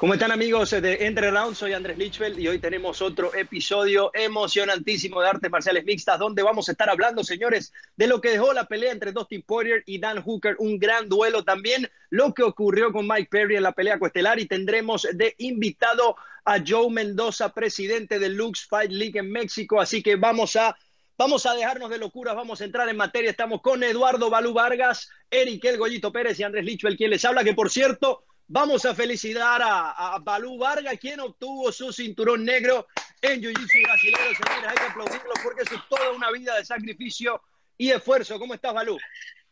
[0.00, 1.54] ¿Cómo están amigos de Entre Round?
[1.54, 6.66] Soy Andrés Lichfeld y hoy tenemos otro episodio emocionantísimo de artes marciales mixtas donde vamos
[6.66, 10.22] a estar hablando, señores, de lo que dejó la pelea entre Dustin Poirier y Dan
[10.22, 14.40] Hooker, un gran duelo también, lo que ocurrió con Mike Perry en la pelea coestelar
[14.40, 20.02] y tendremos de invitado a Joe Mendoza, presidente del Lux Fight League en México, así
[20.02, 20.78] que vamos a
[21.18, 23.28] Vamos a dejarnos de locuras, vamos a entrar en materia.
[23.28, 27.44] Estamos con Eduardo Balú Vargas, Eric El Goyito Pérez y Andrés Lichfeld, quien les habla,
[27.44, 32.88] que por cierto, Vamos a felicitar a, a Balú Vargas, quien obtuvo su cinturón negro
[33.22, 34.34] en Jiu-Jitsu brasileño.
[34.34, 37.40] Señores, hay que aplaudirlo porque eso es toda una vida de sacrificio
[37.78, 38.40] y esfuerzo.
[38.40, 38.98] ¿Cómo estás, Balú?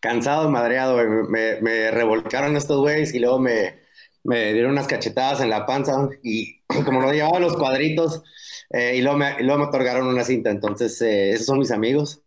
[0.01, 0.97] Cansado, madreado.
[1.29, 3.83] Me, me revolcaron estos güeyes y luego me,
[4.25, 8.25] me, dieron unas cachetadas en la panza y como no llevaba los cuadritos
[8.71, 10.51] eh, y, luego me, luego me otorgaron una cinta.
[10.51, 12.21] Entonces, eh, esos son mis amigos.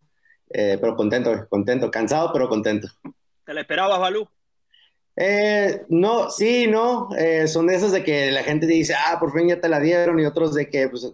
[0.48, 1.90] Eh, pero contento, contento.
[1.90, 2.88] Cansado, pero contento.
[3.44, 4.26] ¿Te la esperabas, Balú?
[5.16, 9.32] Eh, no, sí, no, eh, son de esas de que la gente dice, ah, por
[9.32, 11.12] fin ya te la dieron, y otros de que, pues,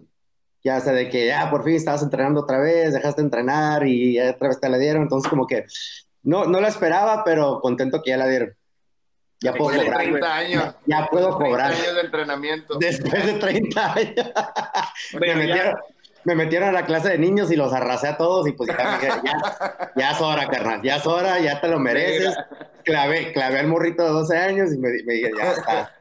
[0.63, 4.13] ya sé, de que, ya por fin estabas entrenando otra vez, dejaste de entrenar y
[4.15, 5.65] ya otra vez te la dieron, entonces como que,
[6.23, 8.55] no, no la esperaba, pero contento que ya la dieron.
[9.41, 10.01] Ya puedo cobrar.
[10.01, 10.75] 30 años.
[10.85, 11.71] Ya, puedo cobrar.
[11.71, 12.77] años de entrenamiento.
[12.79, 14.31] Después de 30 años.
[15.13, 15.75] me, metieron,
[16.23, 18.99] me, metieron, a la clase de niños y los arrasé a todos y pues ya,
[19.01, 22.35] ya, ya es hora, carnal, ya es hora, ya te lo mereces
[22.89, 25.95] clavé, clavé al morrito de 12 años y me, dije, ya está.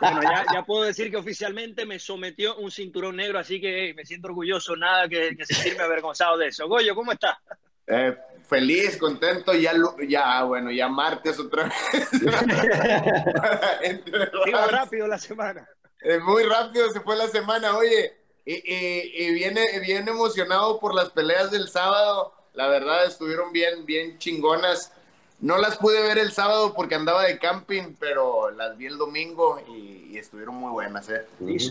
[0.00, 4.28] Bueno, ya, puedo decir que oficialmente me sometió un cinturón negro, así que me siento
[4.28, 6.68] orgulloso, nada que, sentirme avergonzado de eso.
[6.68, 7.38] Goyo, ¿cómo está?
[7.86, 8.16] Eh,
[8.48, 9.72] feliz, contento, ya,
[10.08, 12.10] ya, bueno, ya martes otra vez.
[14.46, 15.68] Iba rápido la semana.
[16.00, 21.10] Eh, muy rápido se fue la semana, oye, y, y, viene, bien emocionado por las
[21.10, 24.92] peleas del sábado, la verdad estuvieron bien, bien chingonas.
[25.40, 29.60] No las pude ver el sábado porque andaba de camping, pero las vi el domingo
[29.68, 31.08] y, estuvieron muy buenas.
[31.08, 31.26] ¿eh?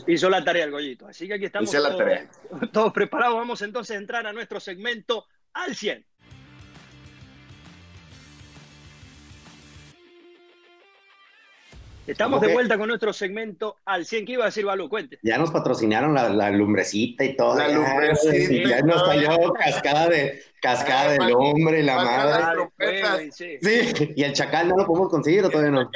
[0.08, 1.08] Hizo, la tarea el Gollito.
[1.08, 3.38] Así que aquí estamos todos, todos preparados.
[3.38, 6.06] Vamos entonces a entrar a nuestro segmento al 100.
[12.12, 14.26] Estamos de vuelta con nuestro segmento al 100.
[14.26, 14.90] ¿Qué iba a decir, Balú?
[14.90, 15.18] Cuente.
[15.24, 17.58] Ya nos patrocinaron la, lumbrecita y todo.
[17.58, 18.70] La lumbrecita.
[18.70, 23.32] ya nos salió cascada de, cascada de lumbre, la madre.
[23.32, 23.58] Sí.
[24.16, 25.90] y el chacal no lo podemos conseguir, ¿o todavía no?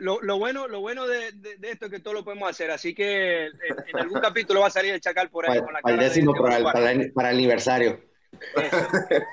[0.00, 1.28] lo, bueno, lo bueno de,
[1.62, 2.70] esto es que todo lo podemos hacer.
[2.70, 5.60] Así que en, algún capítulo va a salir el chacal por ahí.
[5.60, 6.58] Para, con la el décimo, para,
[6.90, 8.00] el, para el aniversario.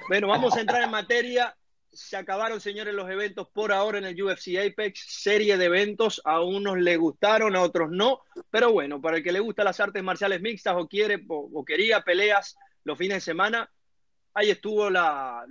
[0.07, 1.55] Bueno, vamos a entrar en materia
[1.95, 6.41] se acabaron, señores, los eventos por ahora en el UFC Apex, serie de eventos, a
[6.41, 10.03] unos le gustaron, a otros no, pero bueno, para el que le gusta las artes
[10.03, 13.71] marciales mixtas o quiere o, quería peleas los fines de semana,
[14.33, 15.45] ahí estuvo la,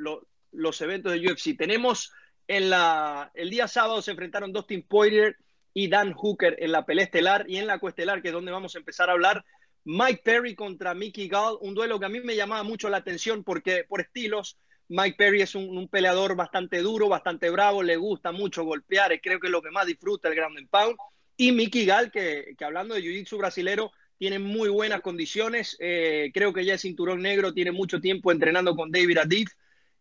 [0.53, 1.56] los eventos de UFC.
[1.56, 2.12] Tenemos
[2.47, 5.37] en la, el día sábado se enfrentaron Dustin Poirier
[5.72, 8.75] y Dan Hooker en la pelea estelar y en la coestelar, que es donde vamos
[8.75, 9.44] a empezar a hablar,
[9.84, 13.44] Mike Perry contra Mickey Gall, un duelo que a mí me llamaba mucho la atención
[13.44, 14.59] porque por estilos
[14.89, 19.47] Mike Perry es un, peleador bastante duro, bastante bravo, le gusta mucho golpear, creo que
[19.47, 20.97] es lo que más disfruta el ground and pound.
[21.37, 26.64] Y Mickey Gall, que, hablando de jiu-jitsu brasilero, tiene muy buenas condiciones, eh, creo que
[26.64, 29.50] ya es cinturón negro, tiene mucho tiempo entrenando con David Adif.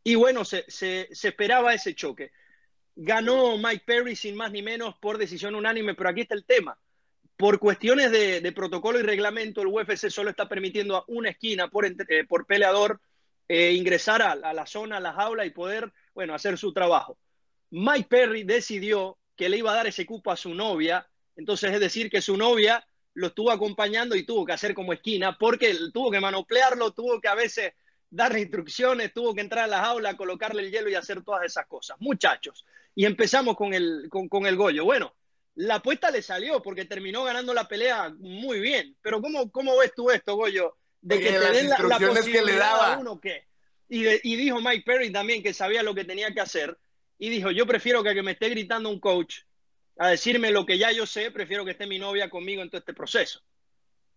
[0.04, 0.66] Y bueno, se,
[1.10, 2.32] esperaba ese choque.
[2.96, 6.78] Ganó Mike Perry sin más ni menos por decisión unánime, pero aquí está el tema.
[7.38, 11.86] Por cuestiones de, protocolo y reglamento, el UFC solo está permitiendo a una esquina por,
[11.86, 13.02] eh, por peleador
[13.48, 17.18] eh, ingresar a, la zona, a la jaula y poder, bueno, hacer su trabajo.
[17.72, 21.80] Mike Perry decidió que le iba a dar ese cupo a su novia, entonces es
[21.80, 22.86] decir, que su novia
[23.16, 27.28] lo estuvo acompañando y tuvo que hacer como esquina, porque tuvo que manoplearlo, tuvo que
[27.28, 27.74] a veces
[28.10, 31.66] darle instrucciones, tuvo que entrar a la jaula, colocarle el hielo y hacer todas esas
[31.66, 31.98] cosas.
[32.00, 32.64] Muchachos,
[32.96, 34.86] y empezamos con el, con, el Goyo.
[34.86, 35.16] Bueno,
[35.56, 38.96] la apuesta le salió porque terminó ganando la pelea muy bien.
[39.02, 40.78] Pero ¿cómo, cómo ves tú esto, Goyo?
[41.04, 42.98] De que te den la, la que le daba.
[42.98, 43.46] uno que...
[43.90, 46.78] Y, y, dijo Mike Perry también que sabía lo que tenía que hacer.
[47.20, 49.42] Y dijo, yo prefiero que, que me esté gritando un coach
[49.98, 52.80] a decirme lo que ya yo sé, prefiero que esté mi novia conmigo en todo
[52.80, 53.42] este proceso.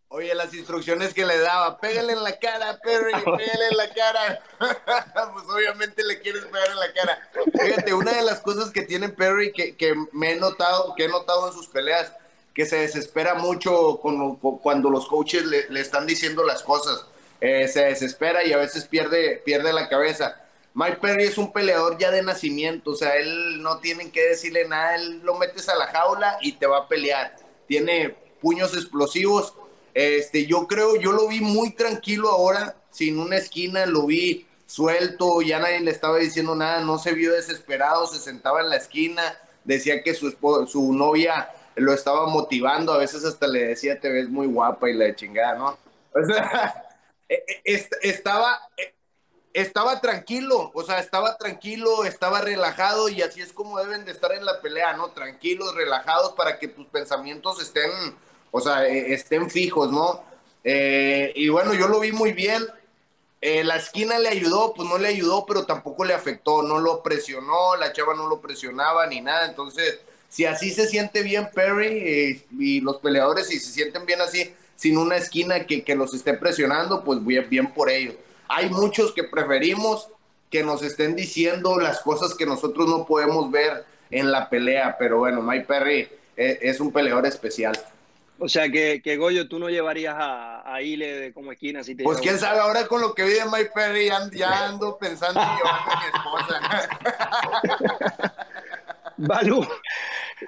[0.08, 4.42] Oye, las instrucciones que le daba, pégale en la cara, Perry, pégale en la cara.
[5.32, 7.30] pues obviamente le quieres pegar en la cara.
[7.60, 11.08] Fíjate, una de las cosas que tiene Perry que, que me he notado, que he
[11.08, 12.12] notado en sus peleas,
[12.56, 17.06] que se desespera mucho cuando los coaches le, le, están diciendo las cosas.
[17.40, 20.40] Eh, se desespera y a veces pierde, pierde la cabeza.
[20.72, 24.66] Mike Perry es un peleador ya de nacimiento, o sea, él no tienen que decirle
[24.66, 27.36] nada, él lo metes a la jaula y te va a pelear.
[27.68, 29.54] Tiene puños explosivos
[29.96, 35.40] este, yo creo, yo lo vi muy tranquilo ahora, sin una esquina, lo vi suelto,
[35.40, 39.38] ya nadie le estaba diciendo nada, no se vio desesperado, se sentaba en la esquina,
[39.64, 40.30] decía que su,
[40.66, 44.94] su novia lo estaba motivando, a veces hasta le decía, te ves muy guapa y
[44.94, 45.78] la chingada, ¿no?
[46.12, 46.84] O sea,
[47.28, 48.94] e, e, estaba, e,
[49.52, 54.32] estaba tranquilo, o sea, estaba tranquilo, estaba relajado y así es como deben de estar
[54.32, 55.08] en la pelea, ¿no?
[55.08, 57.90] Tranquilos, relajados para que tus pensamientos estén
[58.56, 60.24] o sea, estén fijos, ¿no?
[60.64, 62.66] Eh, y bueno, yo lo vi muy bien.
[63.42, 67.02] Eh, la esquina le ayudó, pues no le ayudó, pero tampoco le afectó, no lo
[67.02, 69.46] presionó, la chava no lo presionaba ni nada.
[69.46, 74.20] Entonces, si así se siente bien Perry eh, y los peleadores, si se sienten bien
[74.20, 78.14] así, sin una esquina que, que los esté presionando, pues bien, bien por ellos.
[78.48, 80.08] Hay muchos que preferimos
[80.50, 85.18] que nos estén diciendo las cosas que nosotros no podemos ver en la pelea, pero
[85.18, 87.76] bueno, Mike Perry es un peleador especial.
[88.38, 92.04] O sea que, que, Goyo, tú no llevarías a, a Ile como esquina si te
[92.04, 95.48] Pues quién sabe, ahora con lo que vi de Mike Perry ya, ando pensando en
[95.56, 96.60] llevarme a mi esposa.
[99.16, 99.64] Balú,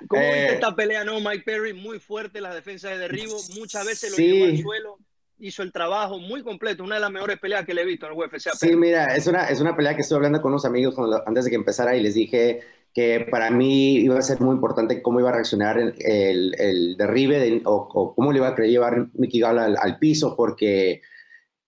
[0.09, 1.05] ¿cómo eh, viste esta pelea?
[1.05, 4.27] No, Mike Perry muy fuerte, las defensas de derribo, muchas veces lo sí.
[4.27, 4.99] llevó al suelo,
[5.39, 8.13] hizo el trabajo muy completo, una de las mejores peleas que le he visto en
[8.13, 8.51] el UFC.
[8.55, 11.51] Sí, mira, es una, es una pelea que estoy hablando con unos amigos antes de
[11.51, 12.61] que empezara y les dije
[12.95, 16.97] que para mí iba a ser muy importante cómo iba a reaccionar el, el, el
[16.97, 21.03] derribe o, cómo le iba a querer llevar Mickey Gall al, al piso, porque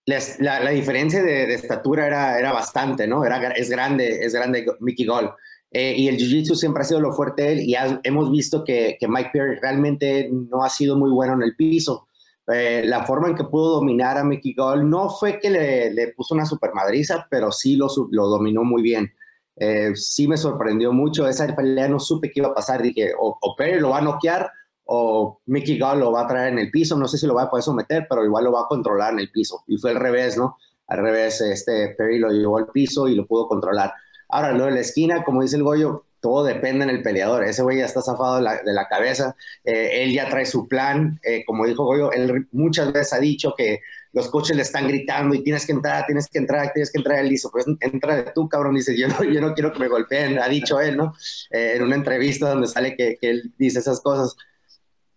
[0.06, 0.18] la,
[0.60, 3.24] la, diferencia de, de, estatura era, era bastante, ¿no?
[3.24, 5.32] Era, es grande, es grande Mickey Gall.
[5.72, 8.64] Eh, y el Jiu-Jitsu siempre ha sido lo fuerte de él y ha, hemos visto
[8.64, 12.08] que, que, Mike Perry realmente no ha sido muy bueno en el piso.
[12.52, 16.08] Eh, la forma en que pudo dominar a Mickey Gall no fue que le, le
[16.08, 19.12] puso una supermadriza, pero sí lo, lo dominó muy bien.
[19.56, 21.28] Eh, sí me sorprendió mucho.
[21.28, 22.82] Esa pelea no supe qué iba a pasar.
[22.82, 24.50] Dije, o, o Perry lo va a noquear
[24.92, 26.96] o Mickey Gall lo va a traer en el piso.
[26.96, 29.20] No sé si lo va a poder someter, pero igual lo va a controlar en
[29.20, 29.62] el piso.
[29.68, 30.56] Y fue al revés, ¿no?
[30.88, 33.92] Al revés, este Perry lo llevó al piso y lo pudo controlar.
[34.30, 37.44] Ahora, lo de la esquina, como dice el Goyo, todo depende en el peleador.
[37.44, 39.34] Ese güey ya está zafado de la, de la cabeza.
[39.64, 41.18] Eh, él ya trae su plan.
[41.22, 43.80] Eh, como dijo Goyo, él muchas veces ha dicho que
[44.12, 47.20] los coches le están gritando y tienes que entrar, tienes que entrar, tienes que entrar.
[47.20, 48.74] Él dice, pues entra tú, cabrón.
[48.74, 51.14] Dice, yo no, yo no quiero que me golpeen, ha dicho él, ¿no?
[51.50, 54.36] Eh, en una entrevista donde sale que, que, él dice esas cosas.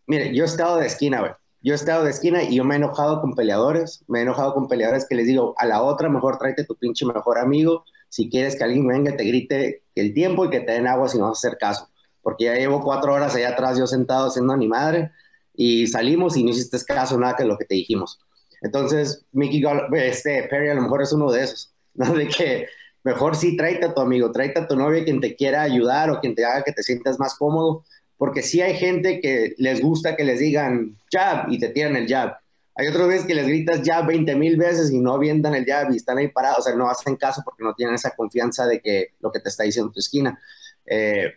[0.07, 1.31] Mire, yo he estado de esquina, güey.
[1.61, 4.53] Yo he estado de esquina y yo me he enojado con peleadores, me he enojado
[4.53, 8.29] con peleadores que les digo, a la otra mejor tráete tu pinche mejor amigo, si
[8.29, 11.17] quieres que alguien venga y te grite el tiempo y que te den agua si
[11.17, 11.89] no vas a hacer caso.
[12.21, 15.09] Porque ya llevo cuatro horas allá atrás yo sentado haciendo a mi madre
[15.55, 18.19] y salimos y no hiciste caso nada que lo que te dijimos.
[18.61, 21.73] Entonces, Mickey este, Perry a lo mejor es uno de esos.
[21.93, 22.67] De que
[23.03, 26.19] mejor sí tráete a tu amigo, tráete a tu novia quien te quiera ayudar o
[26.19, 27.83] quien te haga que te sientas más cómodo,
[28.15, 32.07] porque sí hay gente que les gusta que les digan jab y te tiran el
[32.07, 32.35] jab.
[32.75, 35.91] Hay otras veces que les gritas jab 20 mil veces y no avientan el jab
[35.91, 38.81] y están ahí parados, o sea, no hacen caso porque no tienen esa confianza de
[38.81, 40.39] que lo que te está diciendo tu esquina.
[40.85, 41.33] Eh,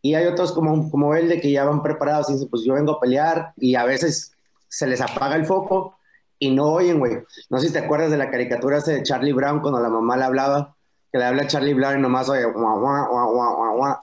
[0.00, 2.74] y hay otros como, como él de que ya van preparados y dicen, pues yo
[2.74, 4.32] vengo a pelear y a veces
[4.68, 5.98] se les apaga el foco
[6.38, 7.18] y no oyen, güey.
[7.50, 10.24] No sé si te acuerdas de la caricatura de Charlie Brown cuando la mamá le
[10.24, 10.76] hablaba,
[11.10, 13.96] que le habla a Charlie Brown y nomás oye, guau, guau, guau, guau, guau.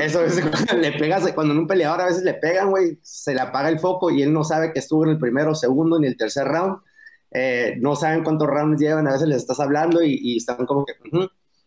[0.00, 3.34] Eso es cuando le pegas, cuando en un peleador a veces le pegan, güey, se
[3.34, 6.06] le apaga el foco y él no sabe que estuvo en el primero, segundo ni
[6.06, 6.78] el tercer round.
[7.30, 10.92] Eh, no saben cuántos rounds llevan, a veces les estás hablando y, están como que,
[11.12, 11.26] uh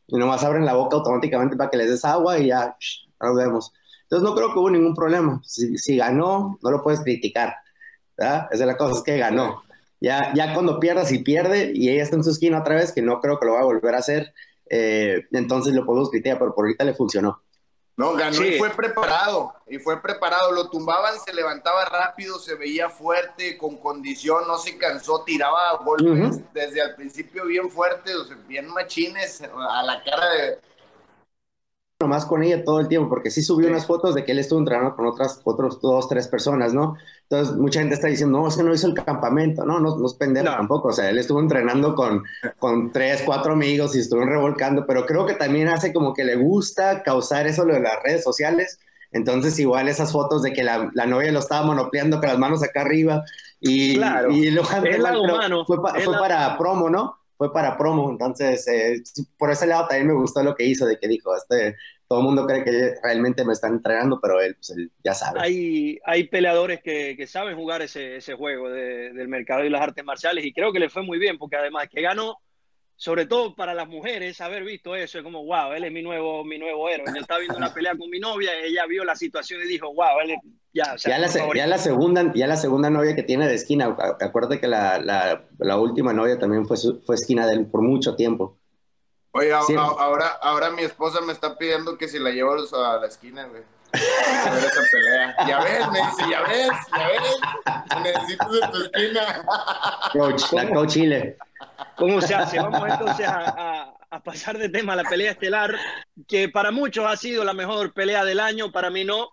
[0.09, 2.77] y nomás abren la boca automáticamente para que les des agua y ya,
[3.19, 3.74] nos vemos.
[4.03, 5.41] Entonces no creo que hubo ningún problema.
[5.43, 7.55] Si, si ganó, no lo puedes criticar.
[8.17, 8.47] ¿verdad?
[8.51, 9.63] Esa es la cosa, es que ganó.
[10.00, 13.01] Ya, ya cuando pierdas y pierde y ella está en su esquina otra vez, que
[13.01, 14.33] no creo que lo va a volver a hacer,
[14.69, 17.41] eh, entonces lo podemos criticar, pero por ahorita le funcionó.
[17.98, 18.46] No, ganó sí.
[18.46, 23.77] y fue preparado, y fue preparado, lo tumbaban, se levantaba rápido, se veía fuerte, con
[23.77, 26.51] condición, no se cansó, tiraba golpes uh -huh.
[26.54, 30.60] desde el principio bien fuertes, o sea, bien machines, a la cara de,
[32.00, 34.60] nomás con ella todo el tiempo, porque sí subió unas fotos de que él estuvo
[34.60, 36.96] entrenando con otras, otros dos, tres personas, ¿no?
[37.24, 40.06] Entonces, mucha gente está diciendo, no, es que no hizo el campamento, no, no, no
[40.06, 42.24] es pendejo tampoco, o sea, él estuvo entrenando con,
[42.60, 46.36] con tres, cuatro amigos y estuvo revolcando, pero creo que también hace como que le
[46.36, 48.80] gusta causar eso lo de las redes sociales,
[49.12, 52.62] entonces igual esas fotos de que la, la novia lo estaba monopleando con las manos
[52.62, 53.24] acá arriba
[53.60, 54.63] y, claro, y lo
[55.66, 57.18] fue, fue para promo, ¿no?
[57.38, 59.01] Fue para promo, entonces eh,
[59.38, 61.75] por ese lado también me gustó lo que hizo, de que dijo, este,
[62.08, 65.39] todo el mundo cree que realmente me están entrenando, pero él, pues, ya sabe.
[65.41, 69.82] Hay, hay peleadores que, que saben jugar ese, ese juego de, del mercado y las
[69.82, 72.39] artes marciales y creo que le fue muy bien, porque además que ganó,
[72.98, 76.44] sobre todo para las mujeres, haber visto eso, es como, wow, él es mi nuevo,
[76.44, 77.06] mi nuevo héroe.
[77.13, 80.20] Yo estaba viendo una pelea con mi novia, ella vio la situación y dijo, wow,
[80.24, 80.39] él es
[80.74, 81.27] ya, ya, la, la,
[81.77, 83.96] segunda, ya la segunda novia que tiene de esquina.
[84.20, 88.16] Acuérdate que la, la, la última novia también fue, fue esquina de él por mucho
[88.16, 88.60] tiempo.
[89.32, 93.46] Oye, ahora, ahora mi esposa me está pidiendo que si la llevo a la esquina,
[93.46, 93.62] güey.
[93.94, 95.36] A ver esa pelea.
[95.48, 98.03] Ya ves, me dice, ya ves, ya ves.
[98.03, 99.46] Necesitas en tu esquina.
[100.13, 101.38] Coach, la coach Chile.
[101.96, 102.60] ¿Cómo se hace?
[102.60, 105.75] Vamos entonces a, a, pasar de tema a la pelea estelar,
[106.27, 109.32] que para muchos ha sido la mejor pelea del año, para mí no.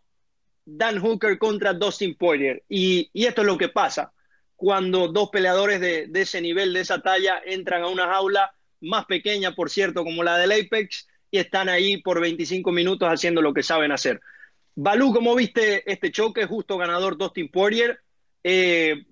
[0.66, 2.62] Dan Hooker contra Dustin Poirier.
[2.68, 4.12] Y, y esto es lo que pasa
[4.56, 9.04] cuando dos peleadores de, de, ese nivel, de esa talla, entran a una jaula más
[9.06, 13.52] pequeña, por cierto, como la del Apex, y están ahí por 25 minutos haciendo lo
[13.52, 14.20] que saben hacer.
[14.76, 16.46] Balú, ¿cómo viste este choque?
[16.46, 18.00] Justo ganador Dustin Poirier.
[18.42, 19.06] Eh,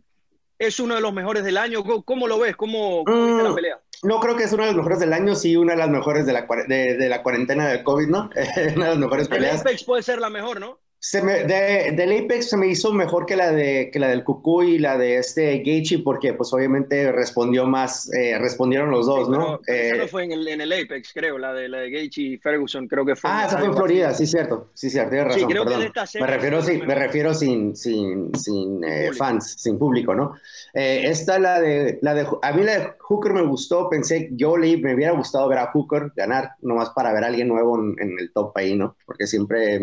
[0.58, 1.84] es uno de los mejores del año.
[2.04, 2.56] ¿Cómo, lo ves?
[2.56, 3.80] ¿Cómo, cómo viste la mm, pelea?
[4.02, 6.26] No creo que es uno de los mejores del año, sí, una de las mejores
[6.26, 8.30] de la, de, de la cuarentena del COVID, ¿no?
[8.76, 9.54] una de las mejores peleas.
[9.54, 10.80] El Apex puede ser la mejor, ¿no?
[11.04, 14.22] Se me, de, del Apex se me hizo mejor que la, de, que la del
[14.22, 19.28] Cucuy y la de este Gaethje porque pues obviamente respondió más, eh, respondieron los dos,
[19.28, 19.58] ¿no?
[19.66, 22.86] eh, fue en el, en el, Apex, creo, la de, la de Gaethje y Ferguson,
[22.86, 23.28] creo que fue.
[23.32, 26.04] Ah, esa fue en Florida, sí, cierto, sí, cierto, tienes razón, sí, creo Que esta
[26.20, 30.36] me refiero, sí, me refiero sin, sin, sin eh, fans, sin público, ¿no?
[30.72, 34.56] Eh, esta, la de, la de, a mí la de Hooker me gustó, pensé, yo
[34.56, 37.96] le, me hubiera gustado ver a Hooker ganar, nomás para ver a alguien nuevo en,
[37.98, 38.96] en el top ahí, ¿no?
[39.04, 39.80] Porque siempre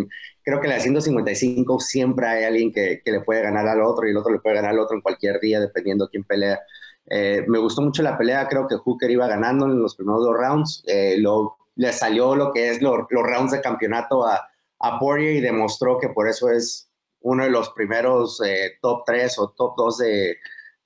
[0.49, 4.07] creo que la de 155 siempre hay alguien que, que, le puede ganar al otro
[4.07, 6.59] y el otro le puede ganar al otro en cualquier día, dependiendo quién pelea.
[7.05, 10.35] Eh, me gustó mucho la pelea, creo que Hooker iba ganando en los primeros dos
[10.35, 10.83] rounds.
[10.87, 14.47] Eh, lo, le salió lo que es los rounds de campeonato a,
[14.79, 16.89] a Poirier y demostró que por eso es
[17.21, 20.37] uno de los primeros eh, top 3 o top 2 de,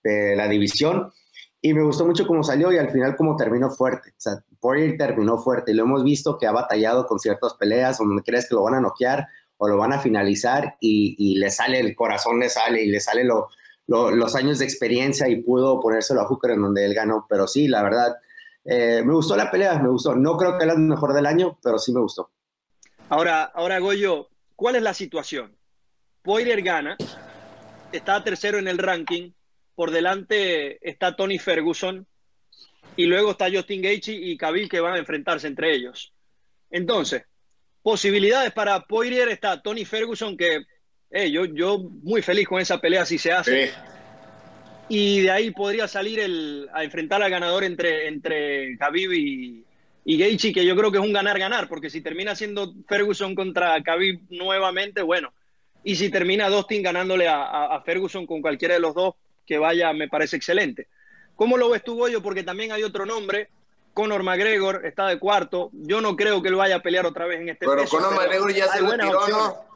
[0.03, 1.09] de, la división.
[1.61, 4.13] Y me gustó mucho cómo salió y al final cómo terminó fuerte.
[4.25, 8.21] O Poirier terminó fuerte y lo hemos visto que ha batallado con ciertas peleas donde
[8.23, 9.27] crees que lo van a noquear
[9.63, 13.23] o lo van a finalizar y, le sale, el corazón le sale y le sale
[13.23, 17.25] los años de experiencia y pudo ponérselo a Hooker en donde él ganó.
[17.29, 18.13] Pero sí, la verdad,
[18.65, 20.15] eh, me gustó la pelea, me gustó.
[20.15, 22.29] No creo que era el mejor del año, pero sí me gustó.
[23.07, 24.27] Ahora, ahora Goyo,
[24.57, 25.55] ¿cuál es la situación?
[26.23, 26.97] Poirier gana,
[27.93, 29.31] está tercero en el ranking,
[29.75, 32.05] por delante está Tony Ferguson
[32.97, 36.13] y luego está Justin Gaethje y Khabib que van a enfrentarse entre ellos.
[36.69, 37.23] Entonces,
[37.83, 40.65] posibilidades para Poirier está Tony Ferguson, que
[41.29, 43.71] yo, yo muy feliz con esa pelea si se hace.
[44.89, 49.63] Y de ahí podría salir el, a enfrentar al ganador entre, entre Khabib y,
[50.05, 53.81] y Gaethje, que yo creo que es un ganar-ganar, porque si termina siendo Ferguson contra
[53.81, 55.33] Khabib nuevamente, bueno.
[55.83, 59.91] Y si termina Dustin ganándole a, a, Ferguson con cualquiera de los dos, que vaya,
[59.93, 60.87] me parece excelente.
[61.35, 62.21] ¿Cómo lo ves tú, Goyo?
[62.21, 63.49] Porque también hay otro nombre
[63.93, 65.69] Conor McGregor está de cuarto.
[65.73, 68.53] Yo no creo que él vaya a pelear otra vez en este Pero Conor McGregor
[68.53, 69.73] ya se retiró, ¿no?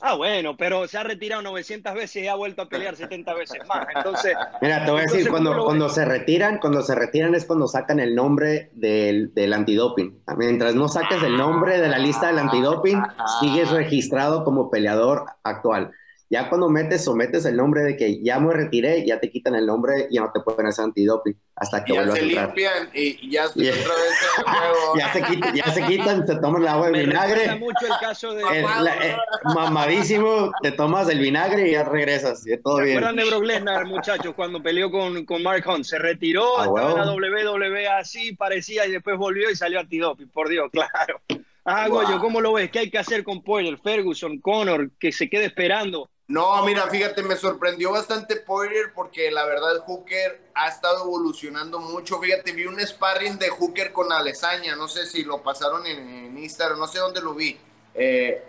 [0.00, 3.66] Ah, bueno, pero se ha retirado 900 veces y ha vuelto a pelear 70 veces
[3.66, 3.86] más.
[3.94, 7.66] Entonces, mira, te voy a decir, cuando, cuando se retiran, cuando se retiran es cuando
[7.66, 10.22] sacan el nombre del, del antidoping.
[10.36, 13.02] Mientras no saques el nombre de la lista del antidoping,
[13.40, 15.90] sigues registrado como peleador actual.
[16.30, 19.54] Ya cuando metes o metes el nombre de que ya me retiré, ya te quitan
[19.54, 22.46] el nombre y ya no te pueden hacer antidoping hasta que vuelvas a entrar.
[22.46, 26.68] limpian y ya estoy otra vez ya, se quitan, ya se quitan, te toman el
[26.68, 27.56] agua de vinagre.
[27.56, 28.44] mucho el caso de...
[29.00, 29.16] Eh,
[29.54, 32.98] mamadísimo, te tomas el vinagre y ya regresas, y todo bien.
[32.98, 35.84] acuerdan de Brock Lesnar, muchachos, cuando peleó con, con Mark Hunt?
[35.84, 40.28] Se retiró, ah, estaba en la WWE así, parecía, y después volvió y salió antidoping,
[40.28, 41.20] por Dios, claro.
[41.64, 42.70] Ah, Goyo, ¿cómo lo ves?
[42.70, 46.08] ¿Qué hay que hacer con Poirier, Ferguson, Connor, que se quede esperando?
[46.28, 52.20] No, mira, fíjate, me sorprendió bastante Poirier porque la verdad Hooker ha estado evolucionando mucho.
[52.20, 56.78] Fíjate, vi un sparring de Hooker con Alesaña, no sé si lo pasaron en, Instagram,
[56.78, 57.58] no sé dónde lo vi.
[57.94, 58.44] Eh,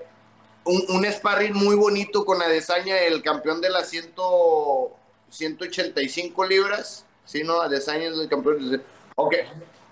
[0.66, 7.06] un, sparring muy bonito con Adesanya, el campeón de las 185 libras.
[7.24, 8.84] Sí, no, Adesanya es el campeón.
[9.16, 9.36] Ok.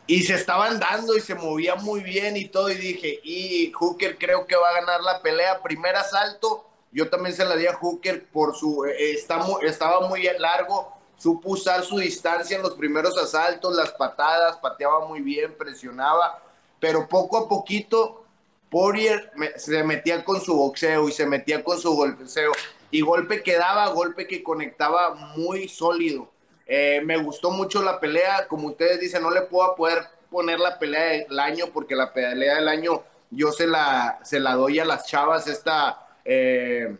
[0.07, 2.69] y se estaban dando y se movía muy bien y todo.
[2.69, 5.63] Y dije, y Hooker creo que va a ganar la pelea.
[5.63, 8.85] Primer asalto, yo también se la di a Hooker por su.
[8.85, 15.05] Eh, estaba muy largo, supo usar su distancia en los primeros asaltos, las patadas, pateaba
[15.07, 16.41] muy bien, presionaba.
[16.79, 18.23] Pero poco a poquito,
[18.69, 22.51] Poirier se metía con su boxeo y se metía con su golpeo.
[22.91, 26.29] Y golpe que daba, golpe que conectaba muy sólido
[26.67, 30.77] eh, me gustó mucho la pelea, como ustedes dicen, no le puedo poder poner la
[30.77, 34.85] pelea del año porque la pelea del año yo se la, se la doy a
[34.85, 36.95] las chavas, esta eh,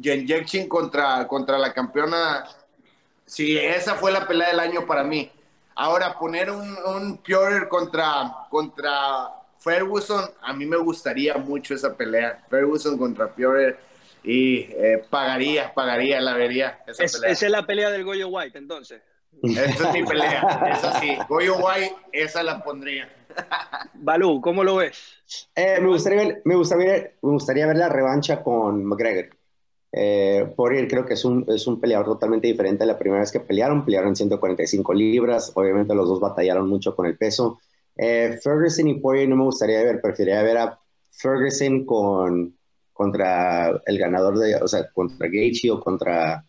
[0.00, 2.44] Jen contra, contra la campeona.
[3.26, 5.30] Sí, esa fue la pelea del año para mí.
[5.74, 12.44] Ahora, poner un, un Pure contra, contra Ferguson, a mí me gustaría mucho esa pelea.
[12.48, 13.76] Ferguson contra Pure
[14.22, 16.78] y eh, pagaría, pagaría, la vería.
[16.86, 19.02] Esa, es, esa es la pelea del Goyo White, entonces.
[19.42, 21.16] Esa es mi pelea, esa sí.
[21.28, 23.08] Goyo White, esa la pondría.
[23.94, 24.96] Balú, ¿cómo lo ves?
[25.54, 29.30] Eh, me, gustaría ver, me, gustaría ver, me gustaría ver la revancha con McGregor.
[29.96, 33.30] Eh, Poirier creo que es un, es un peleador totalmente diferente a la primera vez
[33.30, 33.84] que pelearon.
[33.84, 35.52] Pelearon 145 libras.
[35.54, 37.60] Obviamente los dos batallaron mucho con el peso.
[37.96, 40.00] Eh, Ferguson y Poirier no me gustaría ver.
[40.00, 40.78] Preferiría ver a
[41.10, 42.56] Ferguson con,
[42.92, 46.44] contra el ganador de, o sea, contra Gaethje o contra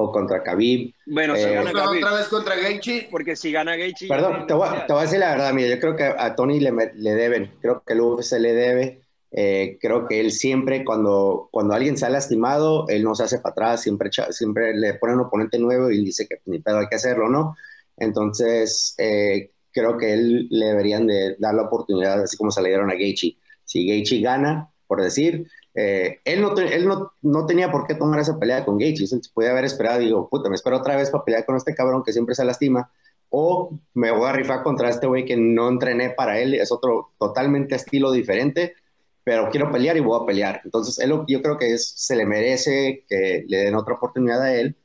[0.00, 0.94] o contra Khabib.
[1.06, 4.08] Bueno, si eh, gana otra vez contra Gaethje, porque si gana Gaethje.
[4.08, 6.58] Perdón, te voy, te voy, a decir la verdad, mira, yo creo que a Tony
[6.58, 9.02] le, le deben, creo que el UFC le debe.
[9.32, 13.38] Eh, creo que él siempre, cuando, cuando alguien se ha lastimado, él no se hace
[13.38, 16.88] para atrás, siempre, siempre le pone un oponente nuevo y dice que ni pedo hay
[16.88, 17.56] que hacerlo, ¿no?
[17.96, 22.70] Entonces, eh, creo que él le deberían de dar la oportunidad, así como se le
[22.70, 23.36] dieron a Gaethje.
[23.64, 28.20] Si Gaethje gana, por decir, eh, él, no, él no, no, tenía por qué tomar
[28.20, 31.46] esa pelea con Gaethje, podía haber esperado, digo, puta, me espero otra vez para pelear
[31.46, 32.90] con este cabrón que siempre se lastima,
[33.30, 37.12] o me voy a rifar contra este güey que no entrené para él, es otro
[37.18, 38.74] totalmente estilo diferente,
[39.22, 40.60] pero quiero pelear y voy a pelear.
[40.64, 44.54] Entonces, él, yo creo que es, se le merece que le den otra oportunidad a
[44.54, 44.76] él,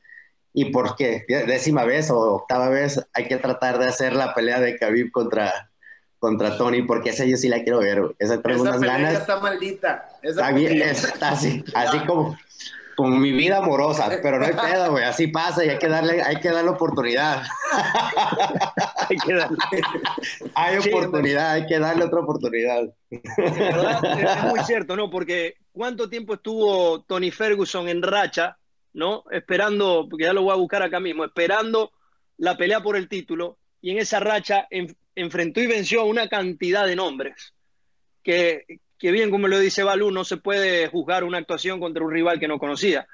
[0.52, 4.78] y porque décima vez o octava vez hay que tratar de hacer la pelea de
[4.78, 5.70] Khabib contra,
[6.26, 9.14] contra Tony, porque esa yo sí la quiero ver, Esa trae unas ganas.
[9.14, 10.08] está maldita.
[10.20, 12.36] está bien, está así, así como,
[12.96, 16.20] como mi vida amorosa, pero no hay pedo, güey, así pasa y hay que darle,
[16.20, 17.44] hay que darle oportunidad.
[19.08, 19.56] hay que darle.
[20.56, 22.92] hay oportunidad, hay que darle otra oportunidad.
[23.08, 25.08] es muy cierto, ¿no?
[25.08, 28.58] Porque ¿cuánto tiempo estuvo Tony Ferguson en racha,
[28.94, 29.22] ¿no?
[29.30, 31.92] Esperando, porque ya lo voy a buscar acá mismo, esperando
[32.36, 36.28] la pelea por el título y en esa racha en, enfrentó y venció a una
[36.28, 37.54] cantidad de nombres
[38.22, 38.64] que,
[38.98, 42.38] que bien como lo dice Balú, no se puede juzgar una actuación contra un rival
[42.38, 43.06] que no conocía.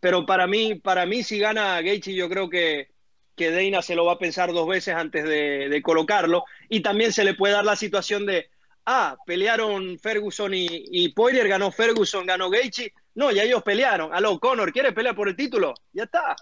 [0.00, 2.88] Pero para mí, para mí si gana Gaethje, yo creo que,
[3.34, 6.44] que Deina se lo va a pensar dos veces antes de, colocarlo.
[6.68, 8.50] Y también se le puede dar la situación de,
[8.84, 12.92] ah, pelearon Ferguson y, Poirier, ganó Ferguson, ganó Gaethje.
[13.14, 14.14] No, ya ellos pelearon.
[14.14, 15.74] Aló, Conor, ¿quiere pelear por el título?
[15.92, 16.36] Ya está.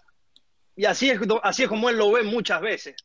[0.74, 2.96] Y así es, así es como él lo ve muchas veces.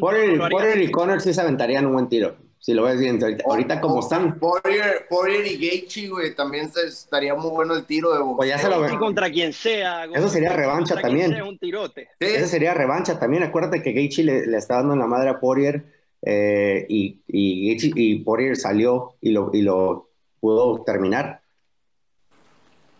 [0.00, 2.36] Poirier, Poirier y Conor sí se aventarían un buen tiro.
[2.58, 4.38] Si lo ves bien, ahorita, como están.
[4.40, 8.36] Poirier, Poirier y Gaethje, güey, también se, estaría muy bueno el tiro de boxeo.
[8.38, 8.98] Pues ya se lo ve.
[8.98, 10.06] contra quien sea.
[10.06, 11.32] Eso sería revancha también.
[11.32, 12.08] Sea, un tirote.
[12.18, 12.26] ¿Sí?
[12.26, 13.42] Eso sería revancha también.
[13.44, 15.84] Acuérdate que Gaethje le, le, está dando en la madre a Poirier
[16.22, 20.08] eh, y, y, y Poirier salió y lo, y lo
[20.40, 21.42] pudo terminar.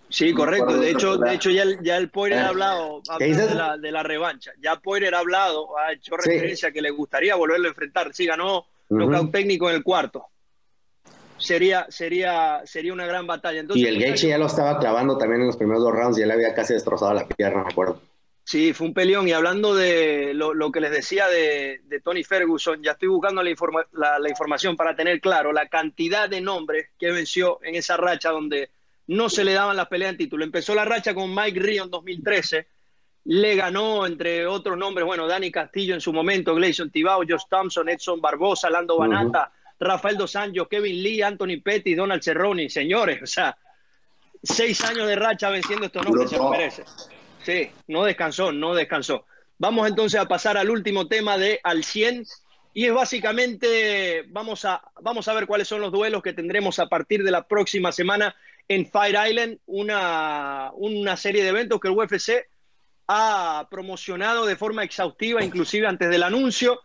[0.09, 0.79] Sí, correcto.
[0.79, 4.03] De hecho, de hecho ya, el, ya el Poirier ha hablado, de, la, de, la,
[4.03, 4.53] revancha.
[4.61, 8.15] Ya Poirier ha hablado, ha hecho referencia a que le gustaría volverlo a enfrentar.
[8.15, 10.27] Sí, ganó uh técnico en el cuarto.
[11.39, 13.61] Sería, sería, sería una gran batalla.
[13.61, 16.27] Entonces, y el Gaethje ya lo estaba clavando también en los primeros dos rounds, ya
[16.27, 18.01] le había casi destrozado la pierna, me acuerdo.
[18.45, 19.29] Sí, fue un peleón.
[19.29, 23.43] Y hablando de lo, lo que les decía de, de, Tony Ferguson, ya estoy buscando
[23.43, 27.75] la, informa la, la información para tener claro la cantidad de nombres que venció en
[27.75, 28.71] esa racha donde
[29.09, 30.45] no se le daban las peleas en título.
[30.45, 32.67] Empezó la racha con Mike Rio en 2013,
[33.25, 37.89] le ganó, entre otros nombres, bueno, Dani Castillo en su momento, Gleison Tibao, Josh Thompson,
[37.89, 43.27] Edson Barbosa, Lando Banata, Rafael Dos Anjos, Kevin Lee, Anthony Petty, Donald Cerrone, señores, o
[43.27, 43.57] sea,
[44.43, 46.85] seis años de racha venciendo estos nombres, se lo merece.
[47.43, 49.25] Sí, no descansó, no descansó.
[49.59, 52.27] Vamos entonces a pasar al último tema de Al 100
[52.75, 56.89] y es básicamente, vamos a, vamos a ver cuáles son los duelos que tendremos a
[56.89, 58.37] partir de la próxima semana
[58.69, 62.47] en Fire Island, una, una serie de eventos que el UFC
[63.09, 66.81] ha promocionado de forma exhaustiva, inclusive antes del anuncio.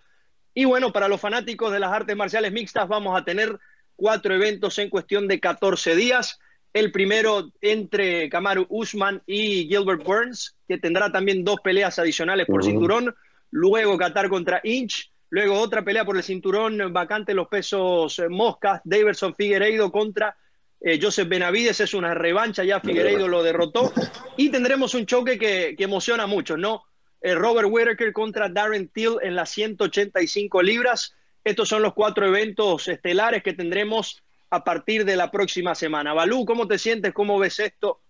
[0.54, 3.58] Y bueno, para los fanáticos de las artes marciales mixtas vamos a tener
[3.96, 6.40] cuatro eventos en cuestión de 14 días.
[6.74, 12.64] El primero entre Kamaru Usman y Gilbert Burns, que tendrá también dos peleas adicionales por
[12.64, 13.14] cinturón.
[13.50, 15.12] Luego Qatar contra Inch.
[15.30, 20.36] Luego otra pelea por el cinturón vacante los pesos moscas, Davidson Figueiredo contra
[20.82, 23.94] eh, Joseph Benavides, es una revancha, ya Figueiredo lo derrotó.
[24.38, 26.84] Y tendremos un choque que, emociona mucho, ¿no?
[27.24, 31.14] Robert Whittaker contra Darren Till en las 185 libras.
[31.44, 36.14] Estos son los cuatro eventos estelares que tendremos a partir de la próxima semana.
[36.14, 37.14] Balú, ¿cómo te sientes?
[37.14, 38.02] ¿Cómo ves esto?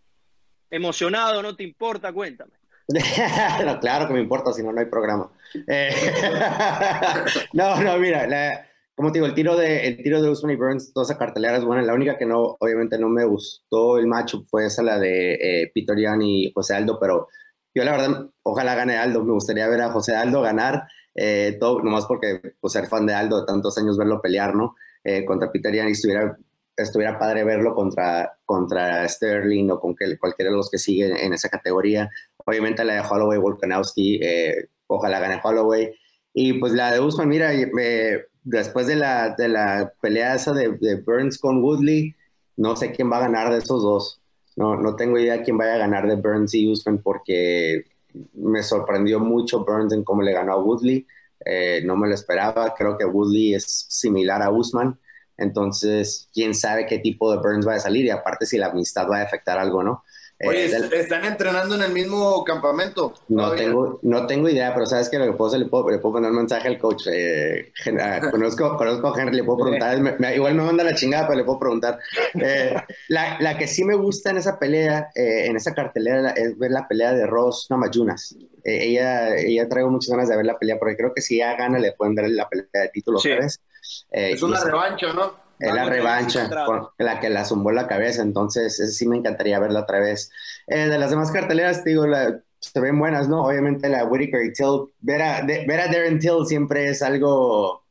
[0.70, 1.42] ¿Emocionado?
[1.42, 2.12] ¿No te importa?
[2.12, 2.52] Cuéntame.
[3.82, 5.30] claro que me importa, si no, no hay programa.
[5.68, 5.94] Eh,
[7.54, 8.28] no, no, mira,
[9.02, 11.58] como te digo, el tiro de, el tiro de Usman y Burns, toda esa cartelera
[11.58, 11.82] es buena.
[11.82, 15.72] La única que no, obviamente no me gustó el matchup fue esa, la de eh,
[15.74, 17.28] Peter Yan y José Aldo, pero
[17.74, 19.24] yo la verdad, ojalá gane Aldo.
[19.24, 20.84] Me gustaría ver a José Aldo ganar,
[21.16, 24.76] eh, todo, nomás porque pues, ser fan de Aldo de tantos años, verlo pelear, ¿no?
[25.04, 26.38] Eh, contra Peter Yan y estuviera,
[26.78, 31.34] estuviera padre verlo contra, contra Sterling o con que, cualquiera de los que siguen en
[31.34, 32.08] esa categoría.
[32.46, 35.92] Obviamente la de Holloway, Volkanovski, eh, ojalá gane Holloway.
[36.36, 37.52] Y pues la de Usman, mira,
[38.44, 40.70] después de la, de la pelea esa de,
[41.06, 42.16] Burns con Woodley,
[42.58, 44.20] no sé quién va a ganar de esos dos.
[44.56, 47.86] No, no tengo idea quién vaya a ganar de Burns y Usman porque
[48.34, 51.08] me sorprendió mucho Burns en cómo le ganó a Woodley.
[51.46, 52.74] Eh, no me lo esperaba.
[52.74, 55.00] Creo que Woodley es similar a Usman.
[55.38, 59.10] Entonces, quién sabe qué tipo de Burns va a salir y aparte si la amistad
[59.10, 60.04] va a afectar algo, ¿no?
[60.48, 63.14] Oye, eh, ¿están entrenando en el mismo campamento?
[63.30, 66.00] No tengo, no tengo idea, pero ¿sabes que Lo que puedo hacer, le puedo, le
[66.00, 67.08] puedo mandar un mensaje al coach.
[67.12, 69.98] Eh, ah, conozco, conozco a Henry, le puedo preguntar.
[70.34, 72.00] igual me manda la chingada, pero le puedo preguntar.
[72.34, 72.76] Eh,
[73.10, 76.88] la, la, que sí me gusta en esa pelea, en esa cartelera, es ver la
[76.88, 78.36] pelea de Ross Namayunas.
[78.64, 81.80] ella, ella traigo muchas ganas de ver la pelea, porque creo que si ella gana,
[81.80, 83.32] le pueden dar la pelea de título sí.
[84.12, 85.41] es una revancha, ¿no?
[85.62, 86.50] Es la revancha,
[86.98, 90.32] la que la zumbó la cabeza, entonces ese sí me encantaría verla otra vez.
[90.68, 92.06] Eh, de las demás carteleras, digo,
[92.60, 93.46] se ven buenas, ¿no?
[93.46, 97.84] Obviamente la Whitaker y Till, ver a, ver a Darren Till siempre es algo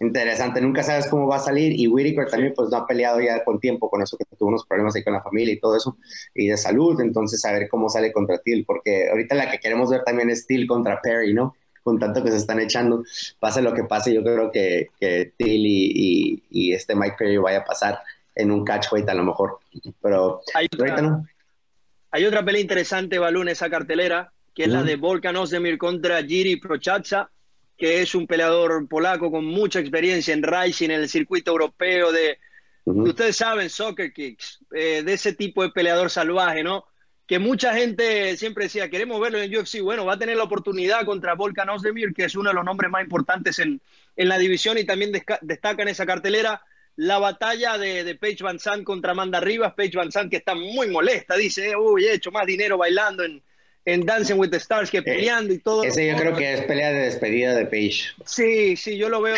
[0.00, 3.44] interesante, nunca sabes cómo va a salir y Whitaker también pues no ha peleado ya
[3.44, 5.96] con tiempo con eso que tuvo unos problemas ahí con la familia y todo eso
[6.34, 9.90] y de salud, entonces a ver cómo sale contra Till, porque ahorita la que queremos
[9.90, 11.54] ver también es Till contra Perry, ¿no?
[11.86, 13.04] Con tanto que se están echando,
[13.38, 17.64] pase lo que pase, yo creo que, que Till y, este Mike Perry vaya a
[17.64, 18.00] pasar
[18.34, 19.60] en un catch weight a lo mejor,
[20.02, 21.24] pero hay otra, no.
[22.10, 26.56] Hay otra pelea interesante, Balún, esa cartelera, que es la de Volkan Ozdemir contra Jiri
[26.56, 27.30] Prochaska,
[27.78, 32.36] que es un peleador polaco con mucha experiencia en Rising, en el circuito europeo de,
[32.84, 36.84] ustedes saben, soccer kicks, eh, de ese tipo de peleador salvaje, ¿no?
[37.26, 39.80] Que mucha gente siempre decía, queremos verlo en UFC.
[39.80, 42.90] Bueno, va a tener la oportunidad contra Volkan Ozdemir, que es uno de los nombres
[42.90, 43.80] más importantes en,
[44.16, 45.12] en la división y también
[45.42, 46.62] destaca en esa cartelera
[46.94, 49.74] la batalla de, de Paige Van Zandt contra Amanda Rivas.
[49.74, 53.42] Paige Van Zandt que está muy molesta, dice, uy, he hecho más dinero bailando en,
[53.84, 55.84] en Dancing with the Stars que eh, peleando y todo.
[55.84, 58.12] Ese yo creo que es pelea de despedida de Paige.
[58.24, 59.36] Sí, sí, yo lo veo.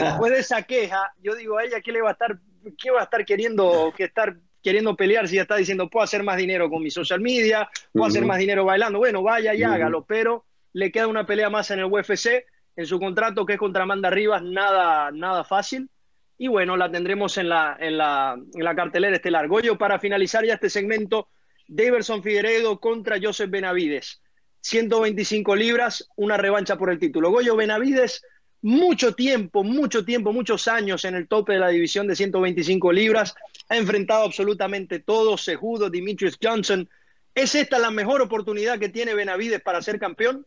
[0.00, 2.38] Después de esa queja, yo digo, a ella, ¿qué le va a estar,
[2.80, 6.22] qué va a estar queriendo que estar queriendo pelear si ya está diciendo, puedo hacer
[6.22, 8.98] más dinero con mi social media, puedo hacer más dinero bailando.
[8.98, 12.98] Bueno, vaya y hágalo, pero le queda una pelea más en el UFC, en su
[12.98, 15.90] contrato que es contra Amanda Rivas, nada, nada fácil.
[16.38, 19.46] Y bueno, la tendremos en la, en la, en la cartelera estelar.
[19.46, 21.28] Goyo, para finalizar ya este segmento,
[21.68, 24.22] Daverson Figueredo contra Joseph Benavides.
[24.62, 27.30] 125 libras, una revancha por el título.
[27.30, 28.24] Goyo Benavides
[28.64, 33.34] mucho tiempo, mucho tiempo, muchos años en el tope de la división de 125 libras.
[33.68, 36.88] Ha enfrentado absolutamente todo, Sejudo, Dimitrius Johnson.
[37.34, 40.46] ¿Es esta la mejor oportunidad que tiene Benavides para ser campeón?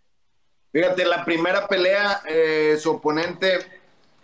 [0.72, 3.60] Fíjate, la primera pelea, eh, su oponente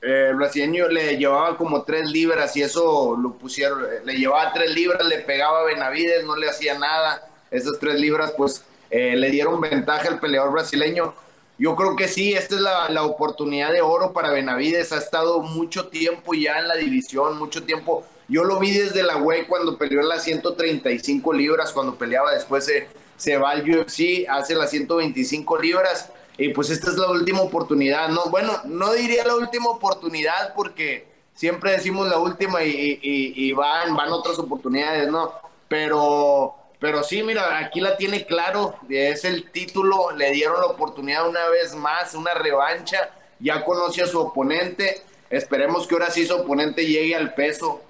[0.02, 5.06] eh, brasileño le llevaba como tres libras y eso lo pusieron, le llevaba tres libras,
[5.06, 7.30] le pegaba a Benavides, no le hacía nada.
[7.52, 11.14] Esas tres libras, pues eh, le dieron ventaja al peleador brasileño
[11.58, 14.92] yo creo que sí, esta es la, oportunidad de oro para Benavides.
[14.92, 18.06] Ha estado mucho tiempo ya en la división, mucho tiempo.
[18.28, 22.66] Yo lo vi desde la web cuando peleó en las 135 libras, cuando peleaba después
[22.66, 22.88] se,
[23.18, 26.10] se va al UFC, hace las 125 libras.
[26.38, 28.10] Y pues esta es la última oportunidad.
[28.10, 33.96] No, bueno, no diría la última oportunidad porque siempre decimos la última y, y van,
[33.96, 35.32] van otras oportunidades, ¿no?
[35.68, 41.30] Pero pero sí, mira, aquí la tiene claro, es el título, le dieron la oportunidad
[41.30, 46.36] una vez más, una revancha, ya conoce a su oponente, esperemos que ahora sí su
[46.36, 47.82] oponente llegue al peso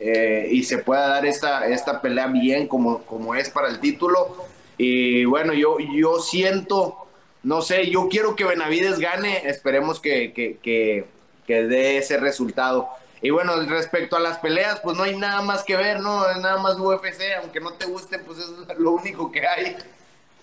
[0.00, 4.46] eh, y se pueda dar esta, esta pelea bien como, como es para el título.
[4.78, 7.06] Y bueno, yo, yo siento,
[7.42, 11.04] no sé, yo quiero que Benavides gane, esperemos que, que, que,
[11.46, 12.88] que dé ese resultado.
[13.22, 16.28] Y bueno, respecto a las peleas, pues no hay nada más que ver, ¿no?
[16.28, 19.76] Es nada más UFC, aunque no te guste, pues es lo único que hay.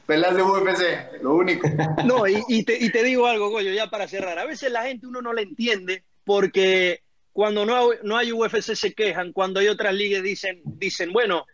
[0.05, 1.67] Pelas de UFC, lo único.
[2.05, 4.39] No, y, te, y, te, digo algo, Goyo, ya para cerrar.
[4.39, 8.93] A veces la gente uno no le entiende porque cuando no, no hay UFC se
[8.93, 11.45] quejan, cuando hay otras ligas dicen, dicen, bueno,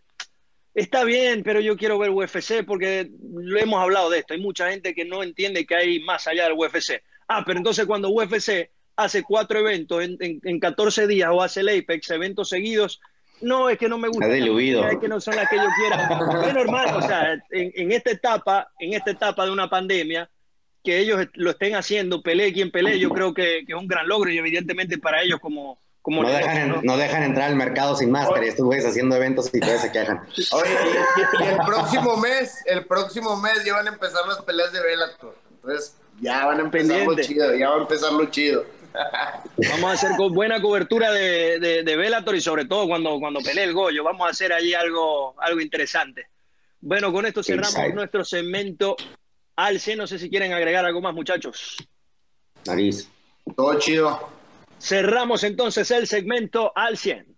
[0.75, 4.35] está bien, pero yo quiero ver UFC porque lo hemos hablado de esto.
[4.35, 7.01] Hay mucha gente que no entiende que hay más allá del UFC.
[7.27, 11.69] Ah, pero entonces cuando UFC hace cuatro eventos en, en, 14 días o hace el
[11.69, 13.01] Apex, eventos seguidos,
[13.41, 14.27] no, es que no me gusta.
[14.27, 16.47] Es que no son las que yo quiera.
[16.47, 20.29] Es normal, o sea, en, esta etapa, en esta etapa de una pandemia,
[20.83, 24.31] que ellos lo estén haciendo, pelee quien pelee, yo creo que, es un gran logro
[24.31, 26.97] y evidentemente para ellos como, como no, dejan, ¿no?
[26.97, 30.21] dejan entrar al mercado sin máscara y estos güeyes haciendo eventos y todavía se quejan.
[30.51, 30.69] Oye,
[31.39, 35.35] y, el próximo mes, el próximo mes ya van a empezar las peleas de Bellator.
[35.55, 38.65] Entonces, ya van a empezar lo chido, ya va a empezar lo chido.
[39.71, 43.63] Vamos a hacer buena cobertura de, de, de Bellator y sobre todo cuando, cuando pelee
[43.63, 44.03] el Goyo.
[44.03, 46.27] Vamos a hacer ahí algo, algo interesante.
[46.81, 48.95] Bueno, con esto cerramos nuestro segmento
[49.55, 49.97] al 100.
[49.97, 51.77] No sé si quieren agregar algo más, muchachos.
[52.65, 53.09] Nariz.
[53.55, 54.29] Todo chido.
[54.79, 57.34] Cerramos entonces el segmento al 100.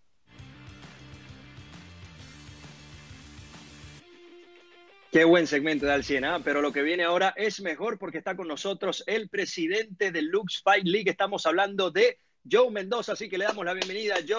[5.18, 6.42] Qué buen segmento de Alciena, ¿ah?
[6.44, 10.62] pero lo que viene ahora es mejor porque está con nosotros el presidente del Lux
[10.62, 11.10] Fight League.
[11.10, 14.38] Estamos hablando de Joe Mendoza, así que le damos la bienvenida a Joe.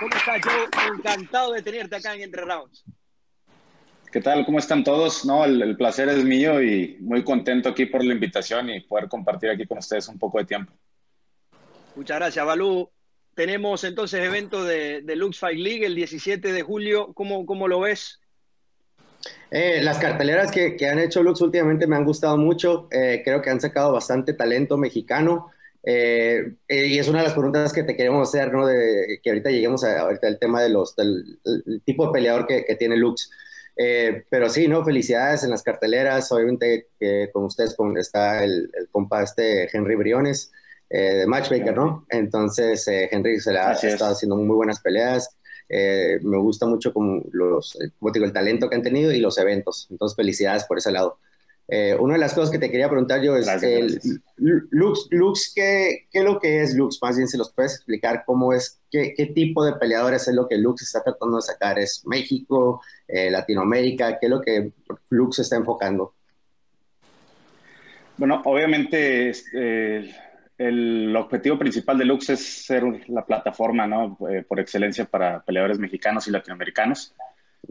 [0.00, 0.96] ¿Cómo está Joe?
[0.96, 2.82] Encantado de tenerte acá en Entre Rounds.
[4.10, 4.46] ¿Qué tal?
[4.46, 5.26] ¿Cómo están todos?
[5.26, 9.50] No, el, placer es mío y muy contento aquí por la invitación y poder compartir
[9.50, 10.72] aquí con ustedes un poco de tiempo.
[11.94, 12.90] Muchas gracias, Balú.
[13.34, 17.12] Tenemos entonces evento de, de Lux Fight League el 17 de julio.
[17.12, 18.22] ¿Cómo, cómo lo ves?
[19.50, 22.88] Eh, las carteleras que, han hecho Lux últimamente me han gustado mucho.
[22.90, 25.50] Eh, creo que han sacado bastante talento mexicano.
[25.84, 28.66] Eh, y es una de las preguntas que te queremos hacer, ¿no?
[28.66, 31.38] De, que ahorita lleguemos a, ahorita al tema de los, del
[31.84, 33.30] tipo de peleador que, tiene Lux.
[34.30, 34.84] pero sí, ¿no?
[34.84, 36.32] Felicidades en las carteleras.
[36.32, 40.50] Obviamente que con ustedes con, está el, el compa este Henry Briones
[40.90, 42.06] de Matchmaker, ¿no?
[42.08, 45.36] Entonces Henry se le ha, estado haciendo muy buenas peleas.
[45.68, 49.38] Eh, me gusta mucho como los, eh, digo, el talento que han tenido y los
[49.38, 49.88] eventos.
[49.90, 51.18] Entonces, felicidades por ese lado.
[51.66, 53.48] Eh, una de las cosas que te quería preguntar yo es,
[54.36, 56.98] Lux, Lux ¿qué, ¿qué, es lo que es Lux?
[57.00, 60.46] Más bien, si los puedes explicar cómo es, qué, qué, tipo de peleadores es lo
[60.46, 61.78] que Lux está tratando de sacar.
[61.78, 64.18] ¿Es México, Latinoamérica?
[64.18, 64.72] ¿Qué es lo que
[65.08, 66.14] Lux está enfocando?
[68.18, 69.32] Bueno, obviamente
[70.58, 74.16] el objetivo principal de Lux es ser la plataforma ¿no?
[74.30, 77.14] Eh, por excelencia para peleadores mexicanos y latinoamericanos.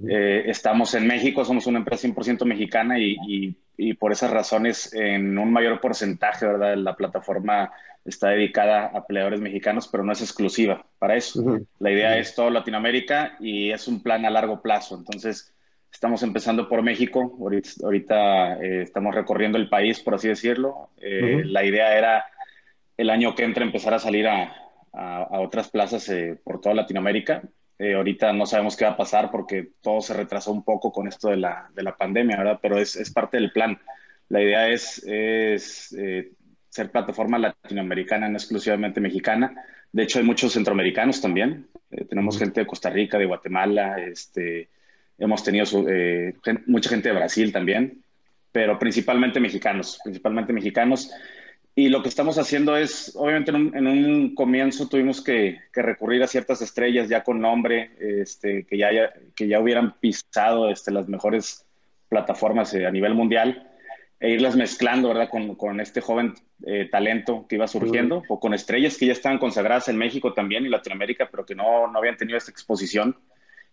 [0.08, 5.38] Eh, estamos en México, somos una empresa 100% mexicana y, y, por esas razones en
[5.38, 6.76] un mayor porcentaje, ¿verdad?
[6.78, 7.72] La plataforma
[8.04, 11.62] está dedicada a peleadores mexicanos, pero no es exclusiva para eso.
[11.80, 14.98] La idea es toda Latinoamérica y es un plan a largo plazo.
[14.98, 15.54] Entonces,
[15.92, 20.90] estamos empezando por México, ahorita, eh, estamos recorriendo el país, por así decirlo.
[21.00, 22.26] La idea era
[22.98, 24.60] el año que entra empezar a salir a,
[25.32, 27.42] otras plazas eh, por toda Latinoamérica.
[27.80, 31.08] Eh, ahorita no sabemos qué va a pasar porque todo se retrasó un poco con
[31.08, 32.60] esto de la, pandemia, ¿verdad?
[32.62, 33.80] Pero es, parte del plan.
[34.30, 36.34] La idea es, es eh,
[36.70, 39.56] ser plataforma latinoamericana, no exclusivamente mexicana.
[39.92, 41.68] De hecho, hay muchos centroamericanos también.
[42.08, 44.70] tenemos gente de Costa Rica, de Guatemala, este,
[45.18, 45.66] hemos tenido
[46.68, 48.04] mucha gente de Brasil también,
[48.52, 51.12] pero principalmente mexicanos, principalmente mexicanos.
[51.76, 56.62] Y lo que estamos haciendo es, obviamente en un, comienzo tuvimos que, recurrir a ciertas
[56.62, 58.90] estrellas ya con nombre, este, que, ya,
[59.36, 61.66] que ya hubieran pisado este, las mejores
[62.10, 63.72] plataformas eh, a nivel mundial,
[64.20, 65.30] e irlas mezclando ¿verdad?
[65.30, 69.40] Con, con este joven eh, talento que iba surgiendo, o con estrellas que ya estaban
[69.40, 73.18] consagradas en México también y Latinoamérica, pero que no, no habían tenido esta exposición.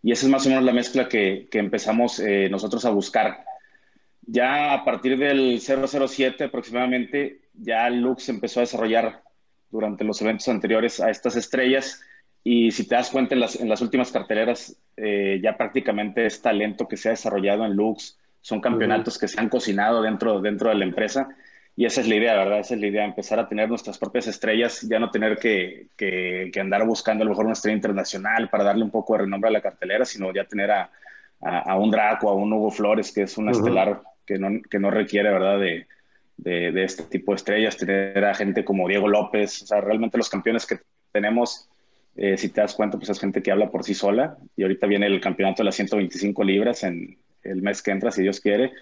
[0.02, 3.44] Y esa es más o menos la mezcla que, que empezamos eh, nosotros a buscar.
[4.22, 9.22] Ya a partir del 007 aproximadamente, ya Lux empezó a desarrollar
[9.70, 12.00] durante los eventos anteriores a estas estrellas.
[12.42, 16.40] Y si te das cuenta en las, en las últimas carteleras eh, ya prácticamente es
[16.40, 20.70] talento que se ha desarrollado en Lux, son campeonatos que se han cocinado dentro, dentro
[20.70, 21.28] de la empresa.
[21.76, 22.60] Y esa es la idea, ¿verdad?
[22.60, 26.50] Esa es la idea, empezar a tener nuestras propias estrellas, ya no tener que, que,
[26.60, 29.52] andar buscando a lo mejor una estrella internacional para darle un poco de renombre a
[29.52, 30.90] la cartelera, sino ya tener a,
[31.40, 34.90] a, un Draco, a un Hugo Flores, que es un estelar que no, que no
[34.92, 35.58] requiere, ¿verdad?
[35.58, 35.86] De,
[36.36, 40.30] de, este tipo de estrellas, tener a gente como Diego López, o sea, realmente los
[40.30, 40.78] campeones que
[41.12, 41.68] tenemos,
[42.16, 44.86] eh, si te das cuenta, pues es gente que habla por sí sola, y ahorita
[44.86, 48.72] viene el campeonato de las 125 libras en el mes que entra, si Dios quiere,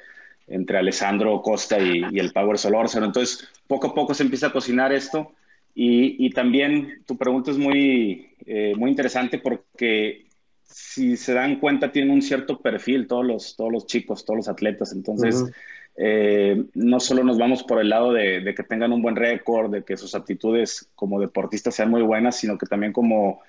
[0.47, 3.07] entre Alessandro Costa y, el Power Solórzano.
[3.07, 5.33] Entonces, poco a poco se empieza a cocinar esto,
[5.75, 10.27] y, también tu pregunta es muy, eh, muy interesante porque
[10.69, 14.49] si se dan cuenta, tienen un cierto perfil todos los, todos los chicos, todos los
[14.49, 14.93] atletas.
[14.93, 15.51] Entonces,
[15.97, 19.83] eh, no solo nos vamos por el lado de, que tengan un buen récord, de
[19.83, 23.41] que sus aptitudes como deportistas sean muy buenas, sino que también como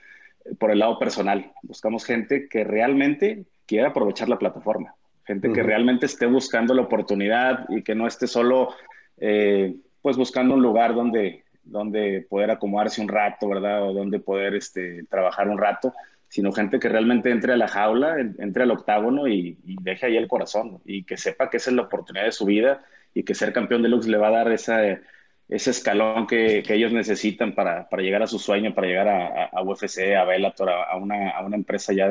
[0.58, 1.52] por el lado personal.
[1.62, 7.66] Buscamos gente que realmente quiera aprovechar la plataforma, gente que realmente esté buscando la oportunidad
[7.70, 8.74] y que no esté solo
[9.18, 13.84] eh, pues buscando un lugar donde, donde poder acomodarse un rato, ¿verdad?
[13.84, 15.94] O donde poder este, trabajar un rato,
[16.30, 20.28] sino gente que realmente entre a la jaula, entre al octágono y, deje ahí el
[20.28, 23.52] corazón y que sepa que esa es la oportunidad de su vida y que ser
[23.52, 25.02] campeón de Lux le va a dar ese
[25.50, 30.24] escalón que, ellos necesitan para, llegar a su sueño, para llegar a, a UFC, a
[30.24, 32.08] Bellator, a, una, a una empresa ya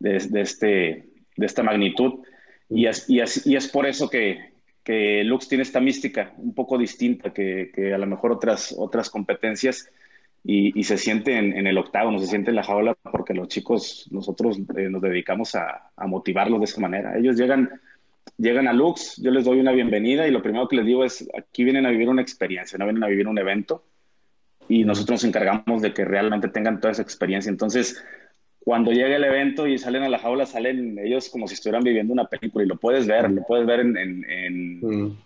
[0.00, 1.04] este,
[1.36, 2.24] de esta magnitud.
[2.70, 7.34] Y es, y, y por eso que, que Lux tiene esta mística un poco distinta
[7.34, 9.90] que, que a lo mejor otras, otras competencias
[10.48, 14.58] y, se siente en, el octavo, se siente en la jaula porque los chicos, nosotros
[14.76, 17.18] eh, nos dedicamos a, a, motivarlos de esa manera.
[17.18, 17.68] Ellos llegan,
[18.38, 21.28] llegan a Lux, yo les doy una bienvenida y lo primero que les digo es,
[21.36, 23.82] aquí vienen a vivir una experiencia, no vienen a vivir un evento
[24.68, 27.50] y nosotros nos encargamos de que realmente tengan toda esa experiencia.
[27.50, 28.00] Entonces,
[28.60, 32.12] cuando llega el evento y salen a la jaula, salen ellos como si estuvieran viviendo
[32.12, 35.18] una película y lo puedes ver, lo puedes ver en, en, mm.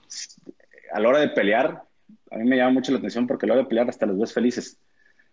[0.92, 1.82] a la hora de pelear.
[2.30, 4.18] A mí me llama mucho la atención porque a la hora de pelear hasta los
[4.18, 4.78] ves felices.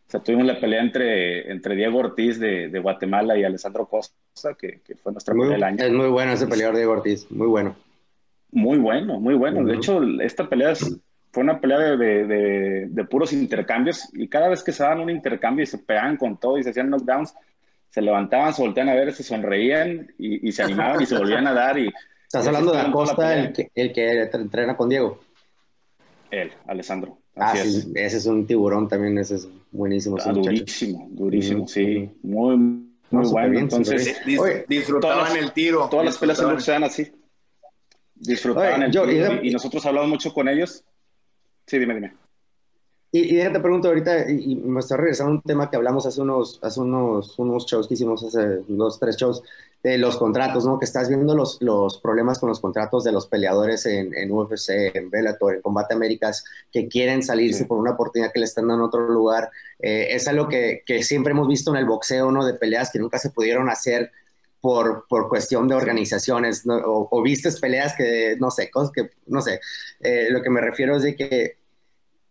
[0.07, 4.53] O sea, tuvimos la pelea entre, entre Diego Ortiz de, de Guatemala y Alessandro Costa,
[4.57, 5.83] que, que fue nuestra pelea del año.
[5.83, 7.75] Es muy bueno ese peleador Diego Ortiz, muy bueno.
[8.51, 9.65] Muy bueno, muy bueno.
[9.65, 10.73] De hecho, esta pelea
[11.31, 15.09] fue una pelea de, de, de, puros intercambios y cada vez que se daban un
[15.09, 17.33] intercambio y se pegaban con todo y se hacían knockdowns,
[17.89, 21.47] se levantaban, se volteaban a ver, se sonreían y, y se animaban y se volvían
[21.47, 21.77] a dar.
[21.77, 21.91] Y,
[22.27, 25.21] Estás hablando de Acosta, el que, el que entrena con Diego.
[26.29, 27.19] Él, Alessandro.
[27.39, 30.17] Ah, sí, ese es un tiburón también, ese es buenísimo.
[30.23, 32.09] Ah, durísimo, durísimo, sí.
[32.23, 33.59] Muy, muy bueno.
[33.59, 34.17] Entonces,
[34.67, 35.87] disfrutaban el tiro.
[35.89, 37.11] Todas las peleas se dan así.
[38.15, 39.43] Disfrutaban el tiro.
[39.43, 40.83] Y, nosotros hablamos mucho con ellos.
[41.65, 42.13] Sí, dime, dime.
[43.11, 46.59] Y, y te pregunto ahorita, y, me está regresando un tema que hablamos hace unos,
[46.61, 49.41] hace unos, unos shows que hicimos, hace dos, tres shows,
[49.83, 50.79] de los contratos, ¿no?
[50.79, 54.95] Que estás viendo los, los problemas con los contratos de los peleadores en, en UFC,
[54.95, 58.83] en Bellator, en Combate Américas, que quieren salirse por una oportunidad que le están dando
[58.83, 59.49] en otro lugar.
[59.79, 62.45] Eh, es algo que, que, siempre hemos visto en el boxeo, ¿no?
[62.45, 64.11] De peleas que nunca se pudieron hacer
[64.59, 66.75] por, por cuestión de organizaciones, ¿no?
[66.75, 69.61] o, o, vistes peleas que, no sé, cosas que, no sé.
[70.01, 71.57] Eh, lo que me refiero es de que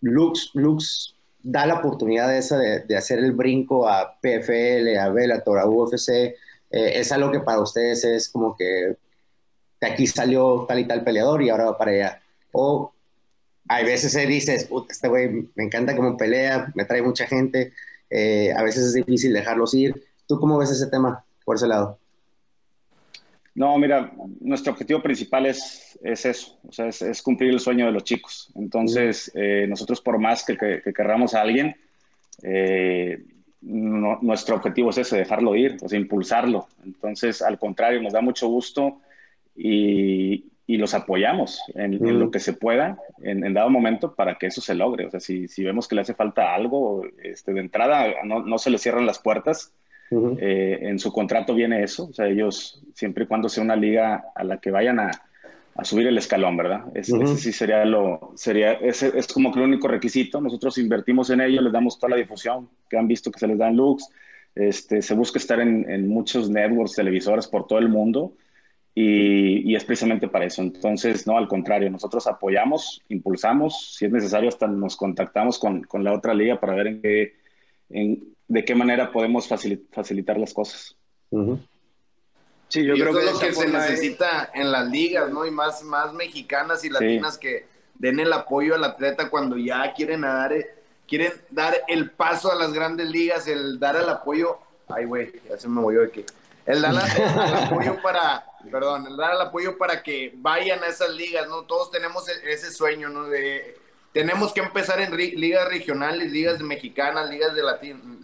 [0.00, 5.66] Lux, Lux da la oportunidad esa de, hacer el brinco a PFL, a Bellator, a
[5.66, 6.34] UFC, eh,
[6.70, 8.96] es algo que para ustedes es como que
[9.80, 12.22] de aquí salió tal y tal peleador y ahora va para allá.
[12.52, 12.92] O
[13.68, 17.72] hay veces se dices, este güey me encanta como pelea, me trae mucha gente,
[18.10, 20.04] eh, a veces es difícil dejarlos ir.
[20.26, 21.98] ¿Tú cómo ves ese tema por ese lado?
[23.56, 27.92] No, mira, nuestro objetivo principal es, es eso, o sea, es, cumplir el sueño de
[27.92, 28.52] los chicos.
[28.54, 31.74] Entonces, eh, nosotros por más que, que, querramos a alguien,
[32.42, 33.24] eh,
[33.62, 36.68] nuestro objetivo es ese, dejarlo ir, o sea, impulsarlo.
[36.84, 39.00] Entonces, al contrario, nos da mucho gusto
[39.56, 44.60] y, y los apoyamos en, lo que se pueda en, dado momento para que eso
[44.60, 45.06] se logre.
[45.06, 48.58] O sea, si, si vemos que le hace falta algo, este, de entrada no, no
[48.58, 49.72] se le cierran las puertas.
[50.10, 54.26] Eh, en su contrato viene eso, o sea, ellos siempre y cuando sea una liga
[54.34, 55.10] a la que vayan a,
[55.76, 56.84] a subir el escalón, ¿verdad?
[56.94, 60.40] Ese, sí sería lo, sería, ese es como que el único requisito.
[60.40, 63.58] Nosotros invertimos en ello, les damos toda la difusión que han visto que se les
[63.58, 64.08] dan looks.
[64.54, 68.32] Este, se busca estar en, en muchos networks, televisores por todo el mundo
[68.94, 70.62] y, y, es precisamente para eso.
[70.62, 76.02] Entonces, no, al contrario, nosotros apoyamos, impulsamos, si es necesario, hasta nos contactamos con, con
[76.02, 77.34] la otra liga para ver en qué,
[77.90, 80.96] en, de qué manera podemos facilitar las cosas.
[82.68, 85.46] Sí, yo creo que es lo que se necesita en las ligas, ¿no?
[85.46, 90.22] Y más, más mexicanas y latinas que den el apoyo al atleta cuando ya quieren
[90.22, 90.52] dar,
[91.06, 94.58] quieren dar el paso a las grandes ligas, el dar el apoyo.
[94.88, 96.24] Ay, güey, ya se me movió aquí.
[96.64, 101.10] El dar el apoyo para, perdón, el dar el apoyo para que vayan a esas
[101.10, 101.62] ligas, ¿no?
[101.62, 103.28] Todos tenemos e-, ese sueño, ¿no?
[103.28, 103.78] De,
[104.16, 107.62] tenemos que empezar en ligas regionales, ligas mexicanas, ligas de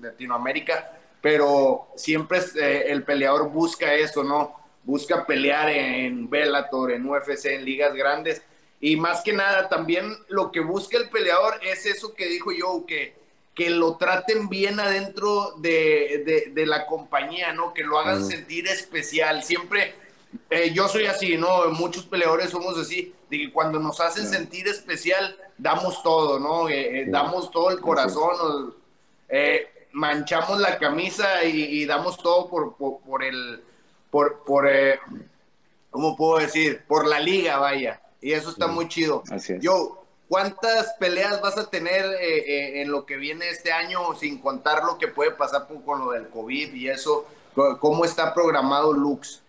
[0.01, 0.90] Latinoamérica,
[1.20, 4.57] pero siempre eh, el peleador busca eso, ¿no?
[4.84, 8.40] Busca pelear en Bellator, en UFC, en ligas grandes.
[8.80, 12.86] Y más que nada, también lo que busca el peleador es eso que dijo yo,
[12.86, 13.14] que,
[13.55, 17.74] que lo traten bien adentro de, de, la compañía, ¿no?
[17.74, 19.43] Que lo hagan sentir especial.
[19.43, 19.95] Siempre,
[20.49, 21.70] eh, yo soy así, ¿no?
[21.72, 26.69] Muchos peleadores somos así, de que cuando nos hacen sentir especial, damos todo, ¿no?
[26.69, 28.75] Eh, damos todo el corazón.
[29.29, 33.63] Eh, manchamos la camisa y, damos todo por, por, el,
[34.11, 34.99] por, por eh,
[35.91, 36.83] ¿cómo puedo decir?
[36.87, 38.01] Por la liga, vaya.
[38.21, 39.23] Y eso está muy chido.
[39.61, 44.39] Yo, ¿cuántas peleas vas a tener eh, eh, en lo que viene este año sin
[44.39, 47.27] contar lo que puede pasar con, lo del COVID y eso?
[47.81, 49.41] ¿Cómo está programado Lux?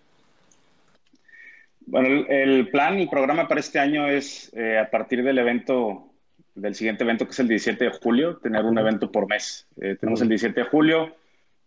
[1.85, 6.13] Bueno, el, plan y programa para este año es a partir del evento
[6.55, 9.67] del siguiente evento, que es el 17 de julio, tener un evento por mes.
[9.81, 11.15] Eh, tenemos el 17 de julio,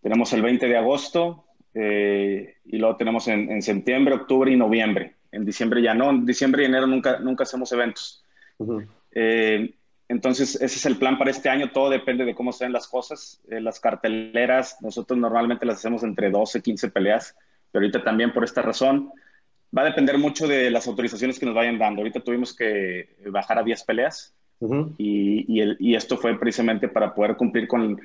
[0.02, 1.44] tenemos el 20 de agosto
[1.74, 5.14] eh, y luego tenemos en, septiembre, octubre y noviembre.
[5.32, 8.24] En diciembre ya no, en diciembre y enero nunca, nunca hacemos eventos.
[9.12, 9.74] Eh,
[10.08, 11.72] entonces, ese es el plan para este año.
[11.72, 13.42] Todo depende de cómo sean las cosas.
[13.48, 17.36] las carteleras, nosotros normalmente las hacemos entre 12 y 15 peleas,
[17.72, 19.10] pero ahorita también por esta razón.
[19.76, 22.00] Va a depender mucho de las autorizaciones que nos vayan dando.
[22.00, 24.34] Ahorita tuvimos que bajar a 10 peleas
[24.96, 25.44] y,
[25.78, 28.00] y, esto fue precisamente para poder cumplir con,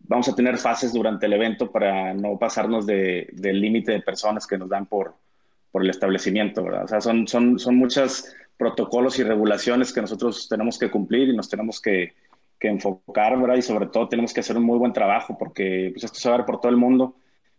[0.00, 4.46] vamos a tener fases durante el evento para no pasarnos de, del límite de personas
[4.46, 5.14] que nos dan por,
[5.72, 6.84] por el establecimiento, ¿verdad?
[6.84, 11.36] O sea, son, son, son muchos protocolos y regulaciones que nosotros tenemos que cumplir y
[11.36, 12.12] nos tenemos que,
[12.60, 13.56] que, enfocar, ¿verdad?
[13.56, 16.34] Y sobre todo tenemos que hacer un muy buen trabajo porque pues, esto se va
[16.34, 17.16] a ver por todo el mundo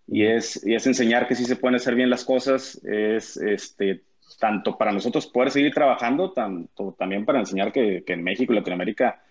[0.07, 4.03] y es, y es enseñar que sí se pueden hacer bien las cosas, es este,
[4.39, 9.21] tanto para nosotros poder seguir trabajando, tanto también para enseñar que, en México y Latinoamérica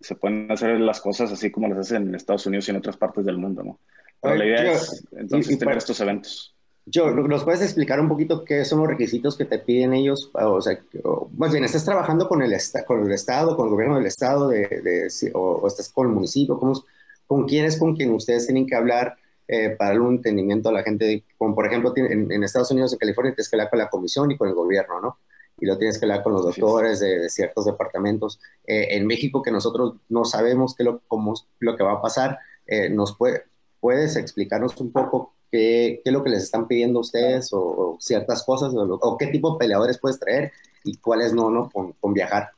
[0.00, 2.96] se pueden hacer las cosas así como las hacen en Estados Unidos y en otras
[2.96, 3.78] partes del mundo, ¿no?
[4.20, 6.54] Pero la idea es entonces tener estos eventos.
[6.84, 10.30] Yo, ¿nos puedes explicar un poquito qué son los requisitos que te piden ellos?
[10.32, 10.78] O sea,
[11.36, 12.52] más bien, ¿estás trabajando con el,
[12.86, 16.58] con el Estado, con el gobierno del Estado, de, o, estás con el municipio?
[16.58, 16.82] ¿Cómo,
[17.26, 19.16] ¿Con quién es con quien ustedes tienen que hablar
[19.50, 22.98] eh, para darle un entendimiento a la gente, como por ejemplo en, Estados Unidos, en
[22.98, 25.18] California, tienes que hablar con la comisión y con el gobierno, ¿no?
[25.58, 28.38] Y lo tienes que hablar con los doctores de, ciertos departamentos.
[28.66, 32.38] Eh, en México, que nosotros no sabemos qué lo, cómo, lo que va a pasar,
[32.66, 33.44] eh, ¿nos puede,
[33.80, 38.44] puedes explicarnos un poco qué, qué, es lo que les están pidiendo ustedes o, ciertas
[38.44, 40.52] cosas, o, qué tipo de peleadores puedes traer
[40.84, 41.70] y cuáles no, ¿no?
[41.70, 42.50] Con, con viajar.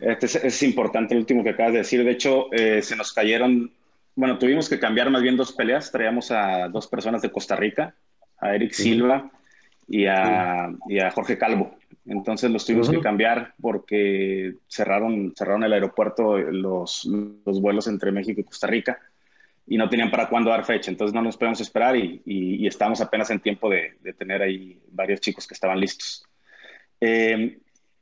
[0.00, 2.04] Este es, es, importante el último que acabas de decir.
[2.04, 3.72] De hecho, se nos cayeron
[4.14, 5.90] bueno, tuvimos que cambiar más bien dos peleas.
[5.90, 7.94] Traíamos a dos personas de Costa Rica,
[8.38, 9.30] a Eric Silva
[9.88, 10.72] y a,
[11.14, 11.76] Jorge Calvo.
[12.06, 18.40] Entonces los tuvimos que cambiar porque cerraron, cerraron el aeropuerto, los, los, vuelos entre México
[18.40, 18.98] y Costa Rica
[19.66, 20.90] y no tenían para cuándo dar fecha.
[20.90, 25.20] Entonces no nos podemos esperar y, y, estamos apenas en tiempo de, tener ahí varios
[25.20, 26.26] chicos que estaban listos.
[27.00, 27.58] Eh,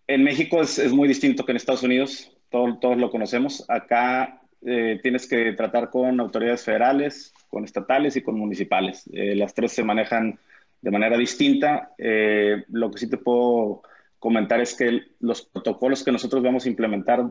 [0.06, 3.64] en México es, es, muy distinto que en Estados Unidos, todos, todos lo conocemos.
[3.68, 9.08] Acá eh, tienes que tratar con autoridades federales, con estatales y con municipales.
[9.12, 10.38] Eh, las tres se manejan
[10.80, 11.92] de manera distinta.
[11.96, 13.82] Eh, lo que sí te puedo
[14.18, 17.24] comentar es que los protocolos que nosotros vamos a implementar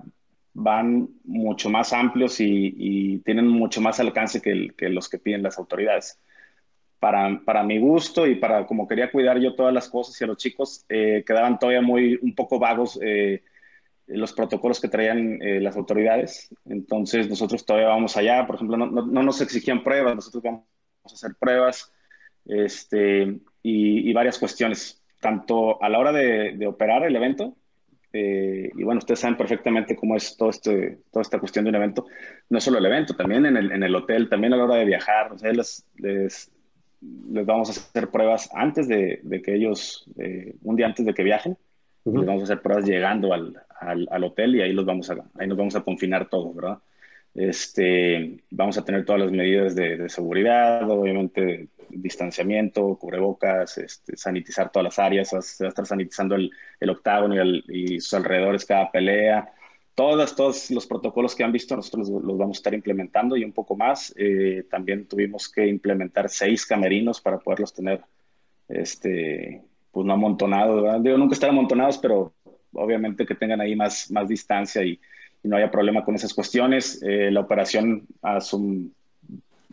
[0.54, 6.20] van mucho más amplios y, tienen mucho más alcance que, los que piden las autoridades.
[7.00, 10.28] Para, para, mi gusto y para como quería cuidar yo todas las cosas y a
[10.28, 13.00] los chicos, quedaban todavía muy un poco vagos
[14.08, 16.50] los protocolos que traían eh, las autoridades.
[16.66, 20.64] Entonces nosotros todavía vamos allá, por ejemplo, no, nos exigían pruebas, nosotros vamos
[21.04, 21.92] a hacer pruebas
[22.46, 27.56] este, y, varias cuestiones, tanto a la hora de, operar el evento,
[28.14, 31.76] eh, y bueno, ustedes saben perfectamente cómo es todo este, toda esta cuestión de un
[31.76, 32.06] evento,
[32.50, 34.86] no solo el evento, también en el, en el hotel, también a la hora de
[34.86, 36.52] viajar, o les, les,
[37.02, 41.58] vamos a hacer pruebas antes de, que ellos, eh, un día antes de que viajen,
[42.14, 45.18] les vamos a hacer pruebas llegando al, al, al, hotel y ahí, los vamos a,
[45.38, 46.80] ahí nos vamos a confinar todos, ¿verdad?
[47.34, 54.72] Este, vamos a tener todas las medidas de, de seguridad, obviamente distanciamiento, cubrebocas, este, sanitizar
[54.72, 58.66] todas las áreas, se va a estar sanitizando el, el octágono y, y, sus alrededores
[58.66, 59.54] cada pelea.
[59.96, 63.54] Todas, todos los protocolos que han visto nosotros los, vamos a estar implementando y un
[63.54, 64.14] poco más.
[64.18, 68.02] Eh, también tuvimos que implementar seis camerinos para poderlos tener,
[68.68, 69.64] este,
[69.98, 71.00] pues no amontonados, ¿verdad?
[71.02, 72.32] Digo, nunca estar amontonados, pero
[72.74, 75.00] obviamente que tengan ahí más, más distancia y,
[75.42, 77.02] no haya problema con esas cuestiones.
[77.02, 78.92] Eh, la operación a su,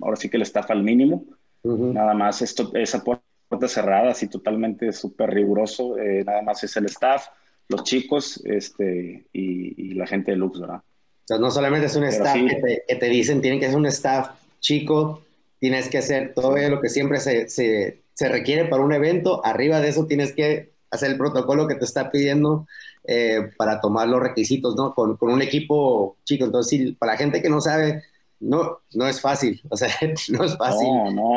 [0.01, 1.27] ahora sí que el staff al mínimo.
[1.63, 5.99] Nada más esto, esa puerta cerrada, así totalmente súper riguroso.
[5.99, 7.27] Eh, nada más es el staff,
[7.69, 10.77] los chicos este, y, la gente de Lux, ¿verdad?
[10.79, 13.77] O sea, no solamente es un staff que, te, que, te, dicen, tiene que ser
[13.77, 15.23] un staff chico,
[15.59, 19.45] tienes que hacer todo lo que siempre se, se, se requiere para un evento.
[19.45, 22.67] Arriba de eso tienes que hacer el protocolo que te está pidiendo
[23.07, 24.95] eh, para tomar los requisitos, ¿no?
[24.95, 26.45] Con, con, un equipo chico.
[26.45, 28.05] Entonces, para la gente que no sabe,
[28.41, 29.89] no, no es fácil, o sea,
[30.31, 30.89] no es fácil.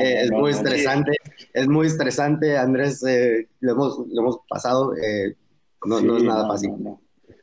[0.02, 1.12] Eh, es muy estresante,
[1.54, 4.94] es muy estresante, Andrés, eh, lo, hemos, lo, hemos, pasado,
[5.86, 6.72] no, no, es nada fácil.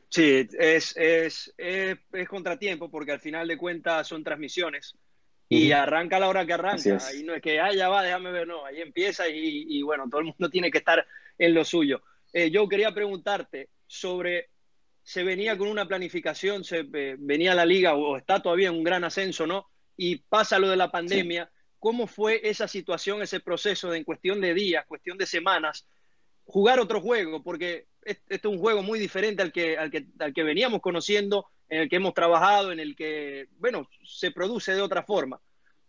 [0.09, 4.95] Sí, es, es, es, es, contratiempo porque al final de cuentas son transmisiones
[5.55, 6.99] y arranca a la hora que arranca.
[7.19, 10.05] Y no es que, ah, ya va, déjame ver, no, ahí empieza y, y bueno,
[10.09, 11.07] todo el mundo tiene que estar
[11.39, 12.03] en lo suyo.
[12.33, 14.51] Eh, yo quería preguntarte sobre,
[15.03, 18.85] se venía con una planificación, se eh, venía la liga o está todavía en un
[18.85, 19.69] gran ascenso, ¿no?
[19.97, 21.49] Y pasa lo de la pandemia.
[21.79, 25.87] ¿Cómo fue esa situación, ese proceso de en cuestión de días, cuestión de semanas,
[26.45, 27.43] jugar otro juego?
[27.43, 31.47] Porque este es un juego muy diferente al que, al que, al que veníamos conociendo,
[31.69, 35.41] en el que hemos trabajado, en el que, bueno, se produce de otra forma.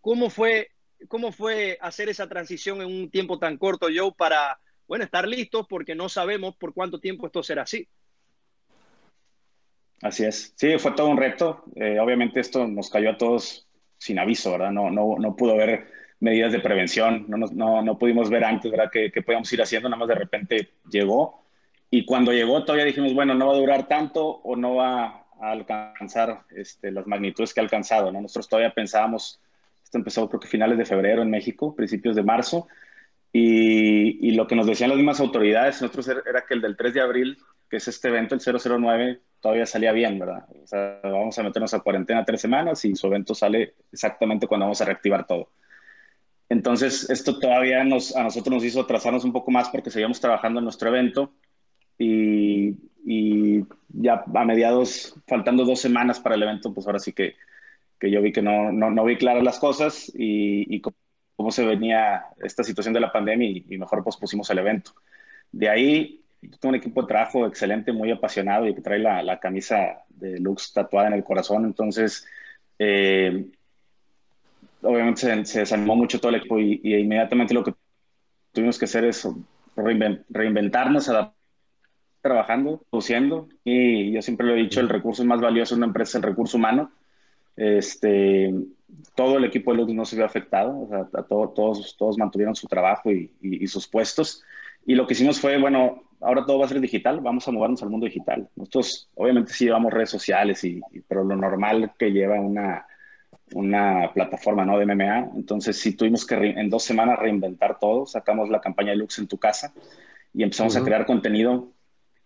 [0.01, 0.72] ¿Cómo fue,
[1.07, 5.66] cómo fue hacer esa transición en un tiempo tan corto, Joe, para, bueno, estar listos
[5.70, 7.88] porque no sabemos por cuánto tiempo esto será así?
[10.01, 10.53] Así es.
[10.55, 11.63] Sí, fue todo un reto.
[11.76, 14.72] Eh, obviamente esto nos cayó a todos sin aviso, ¿verdad?
[14.72, 18.89] No, no, no pudo haber medidas de prevención, no, no, no pudimos ver antes, ¿verdad?
[18.91, 21.45] Que, que podíamos ir haciendo, nada más de repente llegó
[21.90, 25.52] y cuando llegó todavía dijimos, bueno, no va a durar tanto o no va a
[25.52, 28.12] alcanzar este, las magnitudes que ha alcanzado.
[28.12, 28.22] ¿no?
[28.22, 29.40] Nosotros todavía pensábamos,
[29.84, 32.68] esto empezó creo que finales de febrero en México, principios de marzo,
[33.32, 36.94] y, y lo que nos decían las mismas autoridades nosotros era que el del 3
[36.94, 37.38] de abril,
[37.70, 40.46] que es este evento, el 009, todavía salía bien, ¿verdad?
[40.64, 44.66] O sea, vamos a meternos a cuarentena tres semanas y su evento sale exactamente cuando
[44.66, 45.50] vamos a reactivar todo.
[46.50, 50.60] Entonces, esto todavía nos, a nosotros nos hizo atrasarnos un poco más porque seguíamos trabajando
[50.60, 51.32] en nuestro evento
[51.98, 57.36] y, ya a mediados, faltando dos semanas para el evento, pues ahora sí que,
[58.00, 61.66] que yo vi que no, no, no, vi claras las cosas y, y cómo se
[61.66, 64.91] venía esta situación de la pandemia y, mejor pues pusimos el evento.
[65.52, 69.39] De ahí, tengo un equipo de trabajo excelente, muy apasionado y que trae la, la
[69.39, 72.26] camisa de Lux tatuada en el corazón, entonces...
[72.78, 73.46] Eh,
[74.82, 77.74] obviamente se, se, desanimó mucho todo el equipo y, y, inmediatamente lo que
[78.52, 79.28] tuvimos que hacer es
[79.76, 81.35] reinventarnos, adaptarnos
[82.26, 86.18] trabajando, produciendo, y yo siempre lo he dicho, el recurso más valioso de una empresa
[86.18, 86.92] es el recurso humano.
[87.56, 88.52] Este,
[89.14, 92.68] todo el equipo de Lux no se vio afectado, o sea, todos, todos mantuvieron su
[92.68, 94.44] trabajo y, y, sus puestos.
[94.88, 97.84] Y lo que hicimos fue, bueno, ahora todo va a ser digital, vamos a movernos
[97.84, 98.50] al mundo digital.
[98.56, 102.88] Nosotros, obviamente, sí llevamos redes sociales, y, pero lo normal que lleva una,
[103.54, 104.80] una plataforma ¿no?
[104.80, 105.30] de MMA.
[105.36, 108.08] Entonces, sí tuvimos que en dos semanas reinventar todo.
[108.08, 109.72] Sacamos la campaña de Lux en tu casa
[110.34, 111.75] y empezamos a crear contenido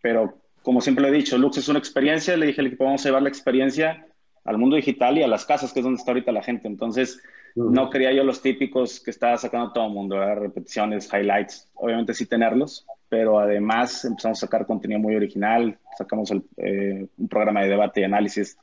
[0.02, 3.06] pero como siempre lo he dicho, Lux es una experiencia, le dije al equipo, vamos
[3.06, 4.06] a llevar la experiencia
[4.43, 6.68] al mundo digital y a las casas, que es donde está ahorita la gente.
[6.68, 7.22] Entonces,
[7.56, 12.26] no quería yo los típicos que estaba sacando todo el mundo, repeticiones, highlights, obviamente sí
[12.26, 18.02] tenerlos, pero además empezamos a sacar contenido muy original, sacamos eh, un programa de debate
[18.02, 18.58] y análisis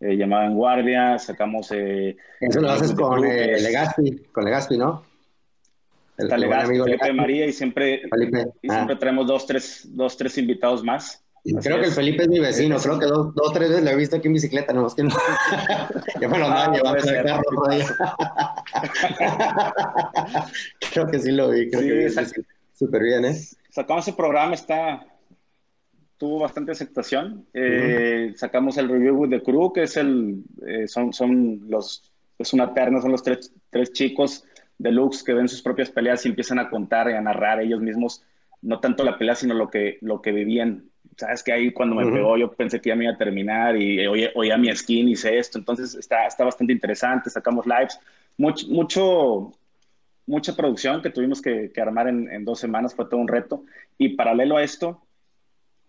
[0.00, 1.70] eh, llamado En Guardia, sacamos...
[1.72, 5.09] Eh, Eso lo haces con Legaspi, con Legaspi, ¿no?
[6.28, 8.02] Legal, Felipe María y siempre,
[8.62, 8.74] y ah.
[8.74, 11.22] siempre traemos dos tres, dos, tres invitados más.
[11.62, 13.96] creo que el Felipe es mi vecino, creo que dos, dos tres veces lo he
[13.96, 15.10] visto aquí en bicicleta, no, es que no.
[16.20, 17.86] ya me lo andaban ah, llevando el carro otro día.
[20.92, 22.42] creo que sí lo vi, creo sí, que
[22.74, 23.40] súper bien, ¿eh?
[23.70, 25.06] Sacamos ese programa, está,
[26.16, 27.46] tuvo bastante aceptación.
[27.54, 32.52] Eh, sacamos el review with the crew, que es el, eh, son, son los, es
[32.52, 34.44] una terna, son los tres, tres chicos
[34.80, 38.22] deluxe que ven sus propias peleas y empiezan a contar y a narrar ellos mismos,
[38.62, 40.84] no tanto la pelea, sino lo que, lo que vivían.
[41.16, 44.06] Sabes que ahí cuando me pegó yo pensé que ya me iba a terminar y
[44.06, 48.00] oía, oía mi skin, hice esto, entonces está, está bastante interesante, sacamos lives,
[48.38, 49.52] mucho, mucho
[50.26, 53.64] mucha producción que tuvimos que, que armar en, en, dos semanas, fue todo un reto.
[53.98, 55.02] Y paralelo a esto,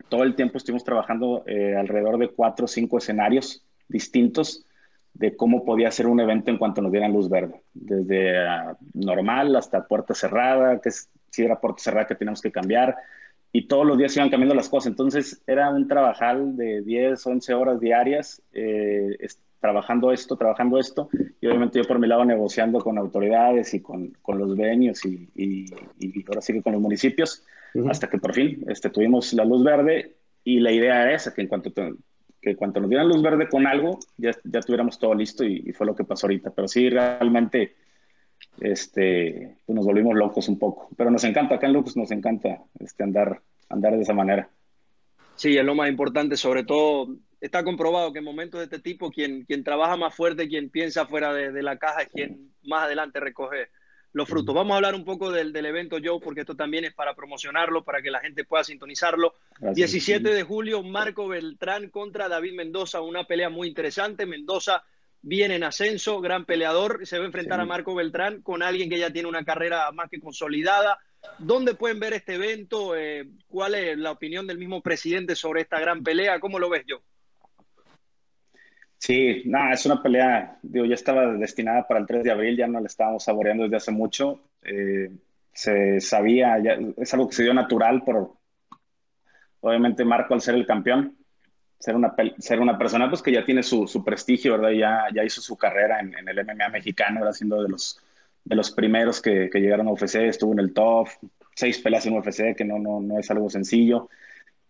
[0.10, 4.66] todo el tiempo estuvimos trabajando eh, alrededor de cuatro o cinco escenarios distintos
[5.14, 9.55] de cómo podía ser un evento en cuanto nos dieran luz verde, desde uh, normal
[9.55, 12.95] hasta puerta cerrada, que si era puerta cerrada que teníamos que cambiar,
[13.53, 14.91] y todos los días iban cambiando las cosas.
[14.91, 19.18] Entonces era un trabajal de 10, 11 horas diarias, eh,
[19.59, 21.09] trabajando esto, trabajando esto,
[21.39, 25.30] y obviamente yo por mi lado negociando con autoridades y con, con los venios y,
[25.36, 25.66] y,
[25.99, 27.43] y, ahora sí con los municipios,
[27.76, 27.91] uh -huh.
[27.91, 31.41] hasta que por fin este, tuvimos la luz verde y la idea era esa, que
[31.41, 31.72] en cuanto
[32.42, 35.86] que cuando nos dieran luz verde con algo, ya, ya tuviéramos todo listo y, fue
[35.86, 36.50] lo que pasó ahorita.
[36.52, 37.76] Pero sí, realmente
[38.60, 40.89] este, pues nos volvimos locos un poco.
[40.98, 44.50] Pero nos encanta, acá en Lux nos encanta este, andar, andar de esa manera.
[45.36, 49.10] Sí, es lo más importante, sobre todo está comprobado que en momentos de este tipo
[49.10, 52.84] quien, quien trabaja más fuerte, quien piensa fuera de, de la caja es quien más
[52.84, 53.70] adelante recoge
[54.14, 54.53] los frutos.
[54.53, 57.84] Vamos a hablar un poco del, del, evento, Joe, porque esto también es para promocionarlo,
[57.84, 59.36] para que la gente pueda sintonizarlo.
[59.59, 59.76] Gracias.
[59.91, 64.26] 17 de julio, Marco Beltrán contra David Mendoza, una pelea muy interesante.
[64.26, 64.84] Mendoza
[65.22, 67.64] viene en ascenso, gran peleador, se va a enfrentar sí.
[67.64, 70.99] a Marco Beltrán con alguien que ya tiene una carrera más que consolidada,
[71.38, 72.95] ¿Dónde pueden ver este evento?
[72.95, 76.39] Eh, ¿Cuál es la opinión del mismo presidente sobre esta gran pelea?
[76.39, 77.01] ¿Cómo lo ves yo?
[79.02, 82.68] Sí, nada, es una pelea, digo, ya estaba destinada para el 3 de abril, ya
[82.68, 84.43] no la estábamos saboreando desde hace mucho.
[84.62, 85.10] Eh,
[85.52, 86.58] se sabía,
[86.97, 88.36] es algo que se dio natural por,
[89.62, 91.18] obviamente, Marco al ser el campeón,
[91.80, 94.70] ser una, ser una persona pues, que ya tiene su, su prestigio, ¿verdad?
[94.70, 97.99] Ya, ya hizo su carrera en, el MMA mexicano, era siendo de los,
[98.45, 101.08] de los primeros que, que, llegaron a UFC, estuvo en el top,
[101.56, 104.10] seis peleas en UFC, que no, no, no es algo sencillo.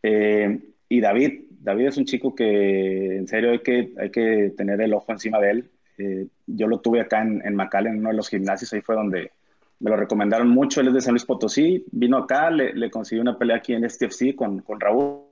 [0.01, 0.57] Eh,
[0.87, 4.93] y David, David es un chico que en serio hay que, hay que tener el
[4.93, 5.71] ojo encima de él.
[5.97, 8.95] Eh, yo lo tuve acá en, en McAllen, en uno de los gimnasios, ahí fue
[8.95, 9.31] donde
[9.79, 13.21] me lo recomendaron mucho, él es de San Luis Potosí, vino acá, le, le consiguió
[13.21, 15.25] una pelea aquí en STFC con, con Raúl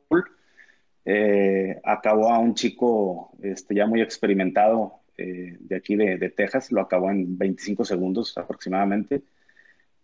[1.06, 6.82] eh, acabó a un chico este, ya muy experimentado eh, de aquí de, Texas, lo
[6.82, 9.24] acabó en 25 segundos aproximadamente.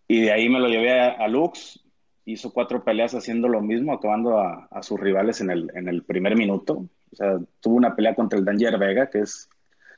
[0.08, 1.85] Y de ahí me lo llevé a Lux,
[2.26, 6.04] hizo cuatro peleas haciendo lo mismo, acabando a, a sus rivales en el, en el,
[6.04, 6.88] primer minuto.
[7.12, 9.50] O sea, tuvo una pelea contra el Danger Vega, que es,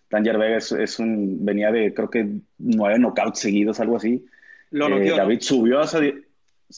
[0.10, 4.26] Danger Vega es, es un, venía de creo que nueve knockouts seguidos, algo así.
[4.72, 5.88] Lo eh, David subió a,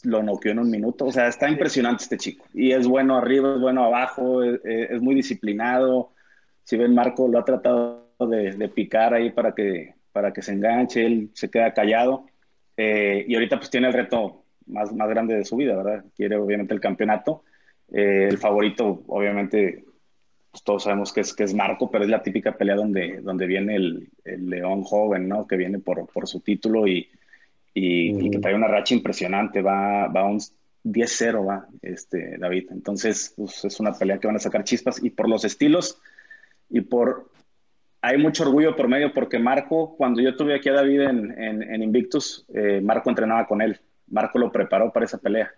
[0.03, 1.05] lo noqueó en un minuto.
[1.05, 2.45] O sea, está impresionante este chico.
[2.53, 6.11] Y es bueno arriba, es bueno abajo, es, es muy disciplinado.
[6.63, 10.53] Si ven, Marco lo ha tratado de, de, picar ahí para que, para que se
[10.53, 12.25] enganche, él se queda callado.
[12.77, 16.05] Eh, y ahorita pues tiene el reto más, más grande de su vida, ¿verdad?
[16.15, 17.43] Quiere obviamente el campeonato.
[17.91, 19.83] Eh, el favorito, obviamente,
[20.51, 23.47] pues, todos sabemos que es, que es Marco, pero es la típica pelea donde, donde
[23.47, 25.47] viene el, el león joven, ¿no?
[25.47, 27.09] Que viene por, por su título y,
[27.73, 28.25] y, mm.
[28.25, 30.39] y, que trae una racha impresionante, va, va a un
[30.83, 32.69] 10-0, va, este, David.
[32.71, 36.01] Entonces, pues, es una pelea que van a sacar chispas y por los estilos
[36.69, 37.29] y por...
[38.01, 41.63] Hay mucho orgullo por medio porque Marco, cuando yo tuve aquí a David en, en,
[41.63, 43.77] en Invictus, eh, Marco entrenaba con él.
[44.11, 45.51] Marco lo preparó para esa pelea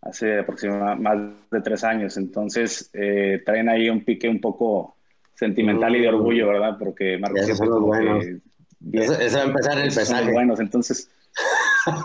[0.00, 2.16] hace aproximadamente más de tres años.
[2.16, 4.96] Entonces, eh, traen ahí un pique un poco
[5.34, 6.76] sentimental y de orgullo, ¿verdad?
[6.78, 8.20] Porque Marco eso, siempre bueno.
[8.20, 10.32] que, eso, eso, va a empezar el pesaje.
[10.32, 11.10] buenos, entonces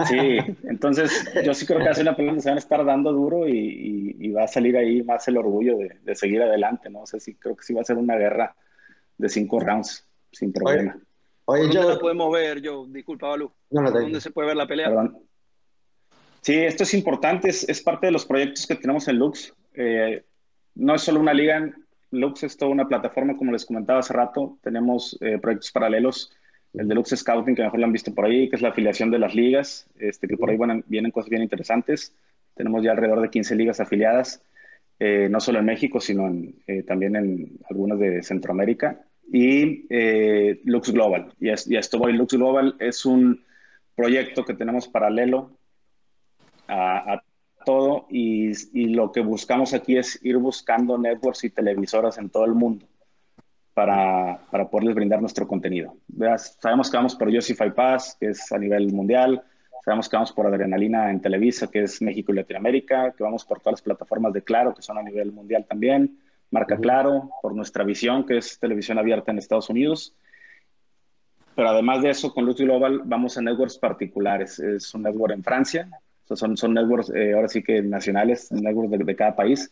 [0.08, 0.16] Sí,
[0.64, 3.48] entonces yo sí creo que hace una pelea donde se van a estar dando duro
[3.48, 7.02] y, y, y, va a salir ahí más el orgullo de, de, seguir adelante, ¿no?
[7.02, 8.56] O sea, sí creo que sí va a ser una guerra
[9.18, 10.98] de cinco rounds, sin problema.
[11.46, 12.00] Oye, oye yo...
[12.00, 14.88] podemos ver, yo, disculpa, Balú, no, no ¿dónde se puede ver la pelea?
[14.88, 15.18] Perdón.
[16.42, 19.54] Sí, esto es importante, es, es, parte de los proyectos que tenemos en Lux.
[19.74, 20.24] Eh,
[20.76, 21.72] no es solo una liga,
[22.12, 26.32] Lux es toda una plataforma, como les comentaba hace rato, tenemos eh, proyectos paralelos
[26.74, 29.18] el Deluxe Scouting, que mejor lo han visto por ahí, que es la afiliación de
[29.18, 32.16] las ligas, este, que por ahí bueno, vienen cosas bien interesantes.
[32.56, 34.44] Tenemos ya alrededor de 15 ligas afiliadas,
[35.00, 39.02] eh, no solo en México, sino en, eh, también en algunas de Centroamérica.
[39.32, 39.88] Y
[40.64, 41.34] Lux Global.
[41.40, 43.44] Y, es, y esto voy, Lux Global es un
[43.96, 45.59] proyecto que tenemos paralelo
[46.70, 47.24] a, a
[47.66, 52.46] todo y, y lo que buscamos aquí es ir buscando networks y televisoras en todo
[52.46, 52.86] el mundo
[53.74, 55.96] para, para poderles brindar nuestro contenido.
[56.62, 59.44] Sabemos que vamos por Yoshi Fight Pass, que es a nivel mundial,
[59.84, 63.60] sabemos que vamos por Adrenalina en Televisa, que es México y Latinoamérica, que vamos por
[63.60, 66.20] todas las plataformas de Claro, que son a nivel mundial también,
[66.52, 70.16] Marca Claro, por nuestra visión, que es televisión abierta en Estados Unidos.
[71.56, 74.60] Pero además de eso, con Luz Global vamos a networks particulares.
[74.60, 75.90] Es un network en Francia,
[76.36, 79.72] son, son networks eh, ahora sí que nacionales, networks de, de cada país.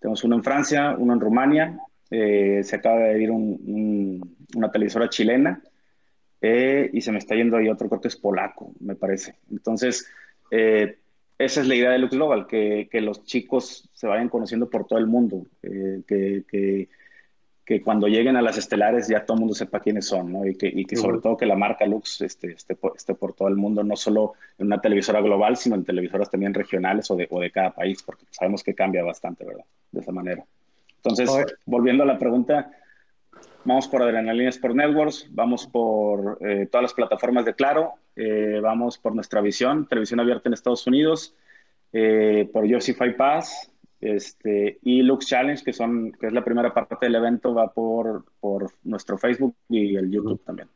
[0.00, 1.78] Tenemos uno en Francia, uno en Rumania,
[2.14, 5.62] eh, se acaba de ir un, un, una televisora chilena
[6.42, 9.36] eh, y se me está yendo ahí otro, creo que es polaco, me parece.
[9.50, 10.06] Entonces,
[10.50, 10.98] eh,
[11.38, 14.86] esa es la idea de Lux Global, que, que, los chicos se vayan conociendo por
[14.86, 16.02] todo el mundo, que,
[16.46, 16.88] que,
[17.72, 20.46] que, cuando lleguen a las estelares ya todo el mundo sepa quiénes son, ¿no?
[20.46, 23.32] Y que, y que sobre todo que la marca Lux esté, esté, por, esté por
[23.32, 27.16] todo el mundo, no solo en una televisora global, sino en televisoras también regionales o
[27.16, 29.64] de, o de cada país, porque sabemos que cambia bastante, ¿verdad?
[29.90, 30.44] De esa manera.
[30.96, 31.30] Entonces,
[31.64, 32.70] volviendo a la pregunta,
[33.64, 38.98] vamos por Adrenalina Sport Networks, vamos por eh, todas las plataformas de Claro, eh, vamos
[38.98, 41.34] por nuestra visión, televisión abierta en Estados Unidos,
[41.94, 43.71] eh, por Fight Pass
[44.02, 48.24] este, y Lux Challenge, que, son, que es la primera parte del evento, va por,
[48.40, 50.44] por nuestro Facebook y el YouTube uh -huh.
[50.44, 50.68] también.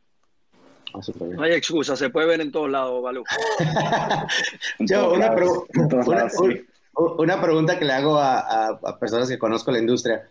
[0.94, 1.00] Ah,
[1.36, 3.24] no hay excusa, se puede ver en todos lados, Balú.
[4.78, 5.96] Yo, una, pregunta.
[6.06, 6.66] Una, sí
[6.96, 10.28] una pregunta que le hago a, a, a, personas que conozco la industria.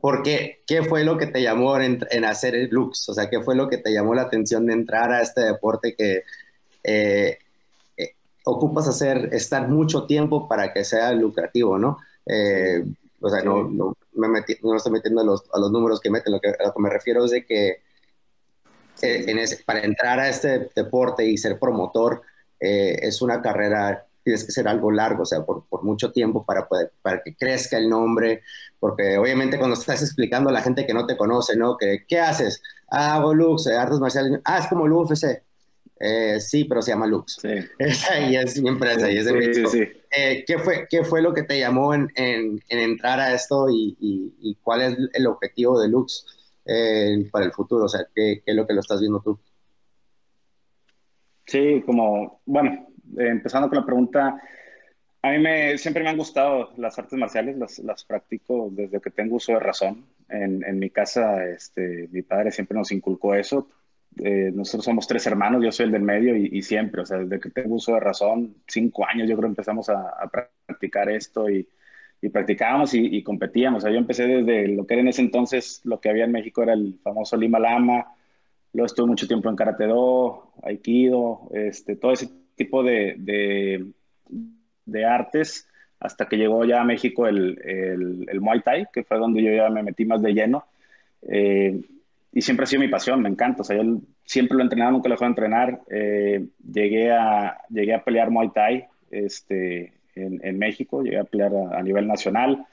[0.00, 0.62] ¿Por qué?
[0.66, 3.08] ¿Qué fue lo que te llamó en, en, hacer el Lux?
[3.08, 5.94] O sea, ¿qué fue lo que te llamó la atención de entrar a este deporte
[5.96, 6.22] que
[6.84, 7.38] eh,
[7.96, 11.98] eh, ocupas hacer, estar mucho tiempo para que sea lucrativo, ¿no?
[12.28, 12.84] Eh,
[13.20, 16.10] o sea, no, no, me metí, no estoy metiendo a los, a los números que
[16.10, 17.82] meten, lo que, a lo que me refiero es de que
[19.00, 22.22] en ese, para entrar a este deporte y ser promotor
[22.58, 26.68] es una carrera tienes que ser algo largo, o sea, por, por mucho tiempo para,
[26.68, 28.42] poder, para que crezca el nombre,
[28.78, 31.78] porque obviamente cuando estás explicando a la gente que no te conoce, ¿no?
[31.78, 32.62] Que, ¿Qué haces?
[32.90, 34.40] Ah, hago Lux, eh, artes marciales.
[34.44, 35.42] Ah, es como el UFC.
[36.00, 37.38] Eh, sí, pero se llama Lux.
[37.40, 37.48] Sí.
[38.30, 41.34] y es mi empresa y es de sí, sí, eh, ¿qué, fue, ¿Qué fue lo
[41.34, 45.88] que te llamó en, en, entrar a esto y, y, cuál es el objetivo de
[45.88, 46.24] Lux
[47.32, 47.86] para el futuro?
[47.86, 49.38] O sea, ¿qué, ¿qué, es lo que lo estás viendo tú?
[51.46, 54.40] Sí, como, bueno, empezando con la pregunta,
[55.22, 59.10] a mí me, siempre me han gustado las artes marciales, las, las practico desde que
[59.10, 60.06] tengo uso de razón.
[60.28, 63.68] En, en mi casa, este, mi padre siempre nos inculcó eso.
[64.22, 67.40] Eh, nosotros somos tres hermanos, yo soy el del medio y, siempre, o sea, desde
[67.40, 71.68] que tengo uso de razón, cinco años yo creo empezamos a, a practicar esto y,
[72.20, 73.78] y practicábamos y, y, competíamos.
[73.78, 76.32] O sea, yo empecé desde lo que era en ese entonces, lo que había en
[76.32, 78.06] México era el famoso Lima Lama,
[78.72, 83.86] luego estuve mucho tiempo en Karate Do, Aikido, este, todo ese tipo de, de,
[84.84, 85.68] de, artes,
[86.00, 89.52] hasta que llegó ya a México el, el, el, Muay Thai, que fue donde yo
[89.52, 90.66] ya me metí más de lleno.
[91.22, 91.80] Eh,
[92.38, 93.62] y siempre ha sido mi pasión, me encanta.
[93.62, 95.80] O sea, yo siempre lo he entrenado, nunca lo dejé de entrenar.
[95.90, 101.52] Eh, llegué, a, llegué a pelear Muay Thai este, en, en México, llegué a pelear
[101.72, 102.64] a, nivel nacional.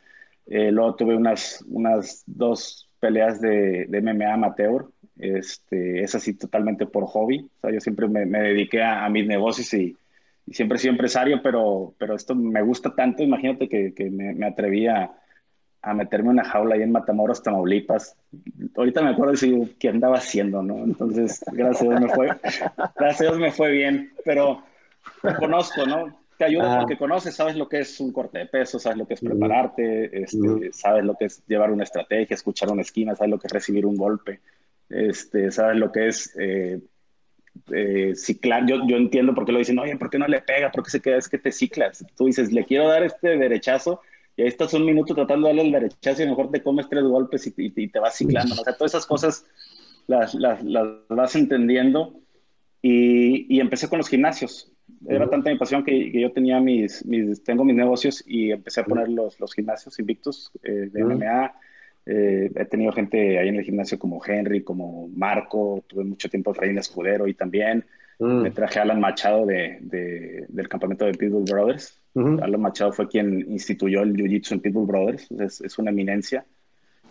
[0.46, 4.86] Eh, luego tuve unas, unas dos peleas de, de MMA amateur.
[5.18, 7.50] Este, es así totalmente por hobby.
[7.58, 9.98] O sea, yo siempre me, dediqué a, mis negocios y,
[10.46, 13.24] y, siempre he sido empresario, pero, pero esto me gusta tanto.
[13.24, 15.12] Imagínate que, que me, me atreví a,
[15.86, 18.18] a meterme en una jaula ahí en Matamoros, Tamaulipas.
[18.76, 20.84] Ahorita me acuerdo de qué andaba haciendo, ¿no?
[20.84, 22.28] Entonces, gracias a Dios me fue,
[22.96, 24.64] gracias a Dios me fue bien, pero
[25.22, 26.20] lo conozco, ¿no?
[26.40, 29.14] Te ayuda porque conoces, sabes lo que es un corte de peso, sabes lo que
[29.14, 33.40] es prepararte, este, sabes lo que es llevar una estrategia, escuchar una esquina, sabes lo
[33.40, 34.42] que es recibir un golpe,
[34.90, 36.80] este, sabes lo que es eh,
[37.72, 38.66] eh, ciclar.
[38.66, 40.72] Yo, yo entiendo por qué lo dicen, oye, ¿por qué no le pega?
[40.72, 41.18] ¿Por qué se queda?
[41.18, 42.04] Es que te ciclas.
[42.18, 44.02] Tú dices, le quiero dar este derechazo
[44.38, 47.04] y ahí estás un minuto tratando de darle el derechazo y mejor te comes tres
[47.04, 48.54] golpes y, te vas ciclando.
[48.54, 49.46] O sea, todas esas cosas
[50.08, 52.20] las, las, las vas entendiendo.
[52.82, 54.72] Y, y, empecé con los gimnasios.
[55.08, 58.82] Era tanta mi pasión que, que yo tenía mis, mis, tengo mis negocios y empecé
[58.82, 61.54] a poner los, los gimnasios invictos eh, de MMA.
[62.06, 66.54] Eh, he tenido gente ahí en el gimnasio como Henry, como Marco, tuve mucho tiempo
[66.54, 67.86] Reina Escudero y también
[68.20, 72.00] me traje a Alan Machado de, de, del campamento de Pitbull Brothers.
[72.16, 76.46] Alan Machado fue quien instituyó el Jiu-Jitsu en Pitbull Brothers, es, es una eminencia.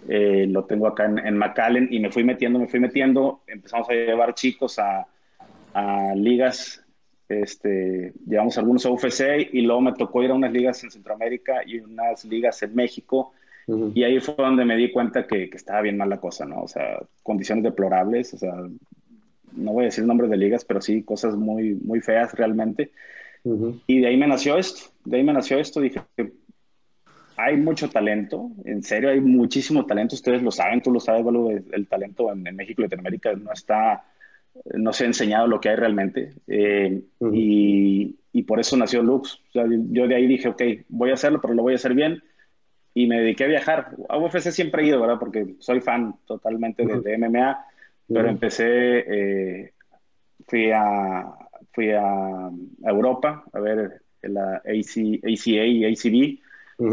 [0.09, 3.42] Eh, lo tengo acá en, en, McAllen y me fui metiendo, me fui metiendo.
[3.46, 5.07] Empezamos a llevar chicos a,
[5.74, 6.82] a ligas,
[7.28, 11.62] este, llevamos algunos a UFC y luego me tocó ir a unas ligas en Centroamérica
[11.66, 13.32] y unas ligas en México.
[13.94, 16.61] Y ahí fue donde me di cuenta que, que, estaba bien mal la cosa, ¿no?
[16.61, 18.52] O sea, condiciones deplorables, o sea,
[19.57, 22.92] no voy a decir nombres de ligas, pero sí cosas muy, muy feas realmente.
[23.86, 26.01] Y de ahí me nació esto, de ahí me nació esto, dije,
[27.36, 31.51] hay mucho talento, en serio, hay muchísimo talento, ustedes lo saben, tú lo sabes, bueno,
[31.51, 34.05] el, talento en, México y Latinoamérica no está,
[34.74, 39.42] no se ha enseñado lo que hay realmente, eh, y, y, por eso nació Lux.
[39.49, 41.92] O sea, yo de ahí dije, ok, voy a hacerlo, pero lo voy a hacer
[41.92, 42.22] bien,
[42.95, 43.97] y me dediqué a viajar.
[44.09, 45.18] A UFC siempre he ido, ¿verdad?
[45.18, 47.66] Porque soy fan totalmente de, MMA,
[48.09, 48.64] pero empecé,
[49.09, 49.72] eh,
[50.47, 51.24] fui a,
[51.75, 52.51] fui a,
[52.85, 56.39] Europa a ver la AC, ACA y ACB.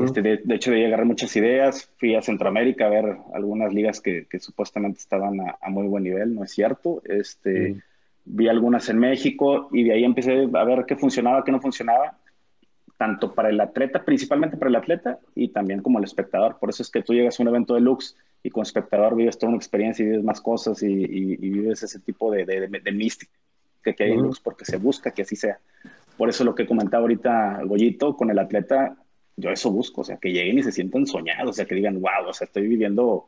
[0.05, 1.89] este, de, hecho, de ahí agarré muchas ideas.
[1.97, 6.35] Fui a Centroamérica a ver algunas ligas que, que supuestamente estaban a, muy buen nivel,
[6.35, 7.01] no es cierto.
[7.05, 7.81] Este,
[8.23, 12.17] Vi algunas en México y de ahí empecé a ver qué funcionaba, qué no funcionaba,
[12.97, 16.57] tanto para el atleta, principalmente para el atleta y también como el espectador.
[16.59, 19.39] Por eso es que tú llegas a un evento de Lux y como espectador vives
[19.39, 22.67] toda una experiencia y vives más cosas y, y, y vives ese tipo de, de,
[22.67, 23.31] de mística
[23.81, 25.59] que, hay luz porque se busca que así sea.
[26.17, 28.95] Por eso lo que comentaba ahorita Goyito con el atleta,
[29.37, 31.99] yo eso busco, o sea, que lleguen y se sientan soñados, o sea, que digan,
[31.99, 33.27] wow, o sea, estoy viviendo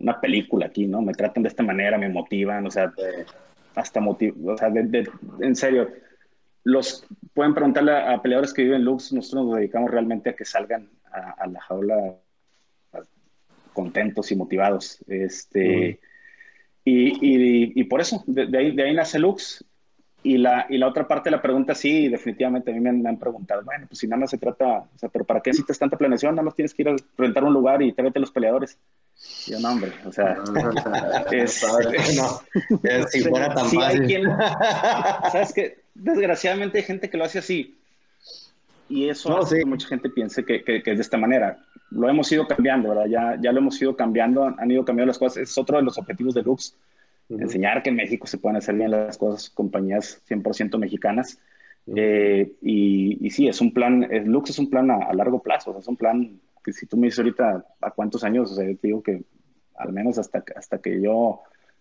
[0.00, 1.00] una película aquí, ¿no?
[1.02, 2.92] Me tratan de esta manera, me motivan, o sea,
[3.74, 4.68] hasta motivo, o sea,
[5.40, 5.88] en serio,
[6.64, 10.44] los pueden preguntarle a, peleadores que viven en Lux, nosotros nos dedicamos realmente a que
[10.44, 12.16] salgan a, la jaula
[13.72, 15.02] contentos y motivados.
[15.08, 15.98] Este,
[16.84, 19.64] y, y, por eso, de, ahí, de ahí nace Lux.
[20.24, 23.18] Y la, y la otra parte de la pregunta, sí, definitivamente a mí me han,
[23.18, 25.98] preguntado, bueno, pues si nada más se trata, o sea, pero ¿para qué necesitas tanta
[25.98, 26.36] planeación?
[26.36, 28.78] Nada más tienes que ir a rentar un lugar y tráete los peleadores.
[29.46, 30.36] yo, no, hombre, o sea,
[31.32, 31.64] es,
[32.16, 32.40] no,
[33.08, 34.06] si fuera tan fácil.
[34.06, 34.24] Quien,
[35.32, 37.78] ¿Sabes que Desgraciadamente hay gente que lo hace así.
[38.88, 41.58] Y eso hace que mucha gente piense que, que, es de esta manera.
[41.90, 43.06] Lo hemos ido cambiando, ¿verdad?
[43.06, 45.38] Ya, ya lo hemos ido cambiando, han, han ido cambiando las cosas.
[45.38, 46.74] Es otro de los objetivos de Lux
[47.38, 51.38] enseñar que en México se pueden hacer bien las cosas, compañías 100% mexicanas.
[51.94, 55.70] Eh, y, y, sí, es un plan, es, Lux es un plan a, largo plazo,
[55.70, 58.54] o sea, es un plan que si tú me dices ahorita a cuántos años, o
[58.54, 59.24] sea, te digo que
[59.74, 61.40] al menos hasta, hasta que yo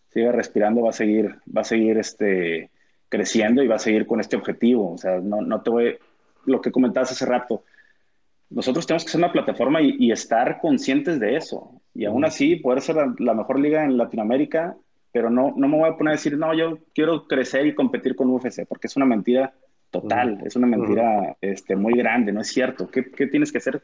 [0.10, 2.72] siga respirando va a seguir, va a seguir este,
[3.10, 4.93] creciendo y va a seguir con este objetivo.
[4.93, 5.97] O sea, no, no te voy,
[6.45, 7.64] lo que comentabas hace rato,
[8.52, 11.72] nosotros tenemos que ser una plataforma y, estar conscientes de eso.
[11.93, 14.76] Y aún así, poder ser la, mejor liga en Latinoamérica,
[15.12, 18.16] pero no, no me voy a poner a decir, no, yo quiero crecer y competir
[18.16, 19.53] con UFC, porque es una mentira
[19.89, 22.88] total, es una mentira este, muy grande, no es cierto.
[22.88, 23.84] ¿Qué, ¿Qué, tienes que hacer?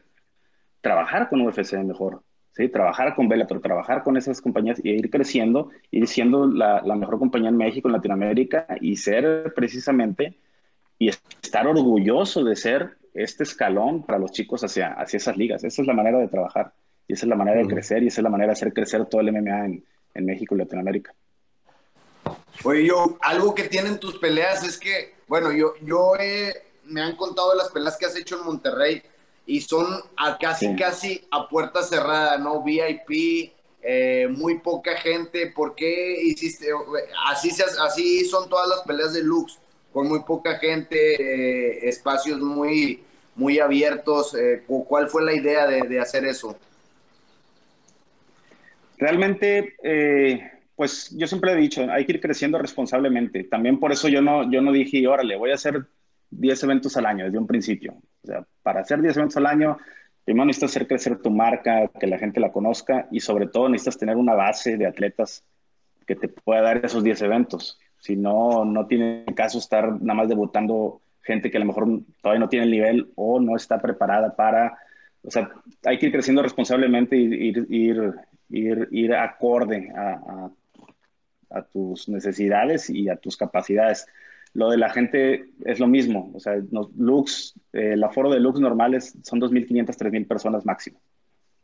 [0.80, 2.22] Trabajar con UFC mejor,
[2.52, 2.68] ¿sí?
[2.68, 7.18] Trabajar con Bellator, trabajar con esas compañías y ir creciendo, ir siendo la, la mejor
[7.18, 10.38] compañía en México, en Latinoamérica y ser precisamente
[10.98, 15.62] y estar orgulloso de ser este escalón para los chicos hacia, hacia esas ligas.
[15.62, 16.72] Esa es la manera de trabajar
[17.06, 19.06] y esa es la manera de crecer y esa es la manera de hacer crecer
[19.06, 19.84] todo el MMA en,
[20.18, 21.14] en México y Latinoamérica.
[22.64, 26.12] Oye, yo, algo que tienen tus peleas es que, bueno, yo, yo
[26.84, 29.02] me han contado de las peleas que has hecho en Monterrey
[29.46, 32.62] y son a casi, casi a puerta cerrada, ¿no?
[32.62, 33.52] VIP,
[33.82, 35.52] eh, muy poca gente.
[35.54, 36.66] ¿Por qué hiciste?
[37.30, 37.50] Así,
[37.80, 39.58] así son todas las peleas de Lux,
[39.92, 43.02] con muy poca gente, eh, espacios muy,
[43.36, 44.34] muy abiertos.
[44.34, 46.56] Eh, ¿Cuál fue la idea de, hacer eso?
[48.98, 53.44] Realmente, eh, pues yo siempre he dicho, hay que ir creciendo responsablemente.
[53.44, 55.86] También por eso yo no, yo no dije, órale, voy a hacer
[56.30, 57.94] 10 eventos al año desde un principio.
[58.22, 59.78] O sea, para hacer 10 eventos al año,
[60.24, 63.98] primero necesitas hacer crecer tu marca, que la gente la conozca y sobre todo necesitas
[63.98, 65.44] tener una base de atletas
[66.06, 67.78] que te pueda dar esos 10 eventos.
[67.98, 71.86] Si no, no tiene caso estar nada más debutando gente que a lo mejor
[72.22, 74.78] todavía no tiene el nivel o no está preparada para,
[75.22, 75.50] o sea,
[75.84, 78.14] hay que ir creciendo responsablemente y ir, ir,
[78.50, 80.50] ir, acorde a,
[81.72, 84.06] tus necesidades y a tus capacidades.
[84.52, 86.60] Lo de la gente es lo mismo, o sea,
[86.96, 91.00] Lux, eh, el aforo de Lux normales son 2.500, 3.000 personas máximo.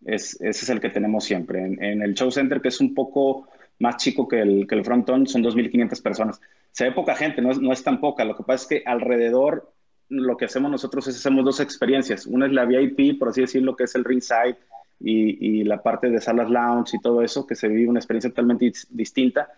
[0.04, 1.64] Es, ese es el que tenemos siempre.
[1.64, 4.84] En, en, el show center, que es un poco más chico que el, que el
[4.84, 6.40] frontón, son 2.500 personas
[6.74, 8.24] se ve poca gente, no es, no es tan poca.
[8.24, 9.72] Lo que pasa es que alrededor
[10.08, 12.26] lo que hacemos nosotros es hacemos dos experiencias.
[12.26, 14.56] Una es la VIP, por así decirlo, que es el ringside
[15.00, 18.30] y, y la parte de salas lounge y todo eso, que se vive una experiencia
[18.30, 19.48] totalmente distinta,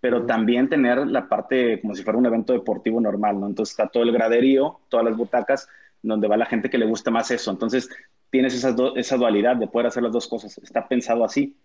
[0.00, 3.46] pero también tener la parte como si fuera un evento deportivo normal, ¿no?
[3.46, 5.68] Entonces está todo el graderío, todas las butacas,
[6.02, 7.50] donde va la gente que le gusta más eso.
[7.50, 7.88] Entonces
[8.30, 10.58] tienes esa, esa dualidad de poder hacer las dos cosas.
[10.58, 11.56] Está pensado así.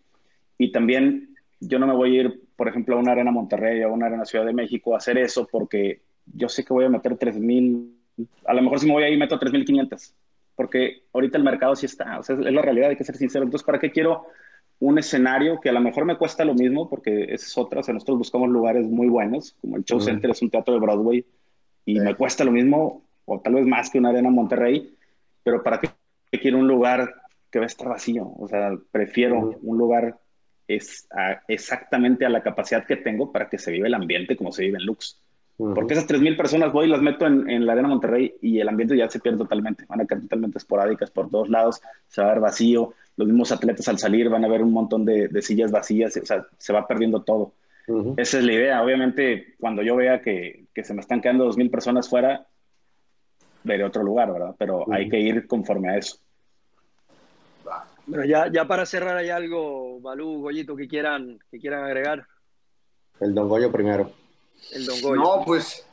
[0.57, 3.89] Y también yo no me voy a ir, por ejemplo, a una arena Monterrey o
[3.89, 6.89] a una arena Ciudad de México a hacer eso porque yo sé que voy a
[6.89, 7.91] meter 3.000,
[8.45, 10.13] a lo mejor si me voy ahí meto 3.500,
[10.55, 13.45] porque ahorita el mercado sí está, o sea, es la realidad, hay que ser sincero.
[13.45, 14.25] Entonces, ¿para qué quiero
[14.79, 16.89] un escenario que a lo mejor me cuesta lo mismo?
[16.89, 20.31] Porque esa es otra, o sea, nosotros buscamos lugares muy buenos, como el Show Center
[20.31, 21.25] es un teatro de Broadway,
[21.85, 24.95] y me cuesta lo mismo, o tal vez más que una arena Monterrey,
[25.43, 25.89] pero ¿para qué
[26.39, 27.15] quiero un lugar
[27.49, 28.31] que va a estar vacío?
[28.37, 30.17] O sea, prefiero un lugar
[30.67, 31.07] es
[31.47, 34.77] exactamente a la capacidad que tengo para que se vive el ambiente como se vive
[34.77, 35.19] en Lux.
[35.75, 38.97] Porque esas 3.000 personas voy y las meto en, la Arena Monterrey y el ambiente
[38.97, 39.85] ya se pierde totalmente.
[39.87, 42.93] Van a quedar totalmente esporádicas por todos lados, se va a ver vacío.
[43.15, 46.47] Los mismos atletas al salir van a ver un montón de, sillas vacías, o sea,
[46.57, 47.53] se va perdiendo todo.
[48.17, 48.81] Esa es la idea.
[48.81, 52.47] Obviamente, cuando yo vea que, que se me están quedando 2.000 personas fuera,
[53.63, 54.55] veré otro lugar, ¿verdad?
[54.57, 56.17] Pero hay que ir conforme a eso.
[58.07, 62.25] Bueno, ya, ya para cerrar, ¿hay algo, Balú, Goyito, que quieran, que quieran agregar?
[63.19, 64.11] El Don Goyo primero.
[64.71, 65.21] El Don Goyo.
[65.21, 65.85] No, pues,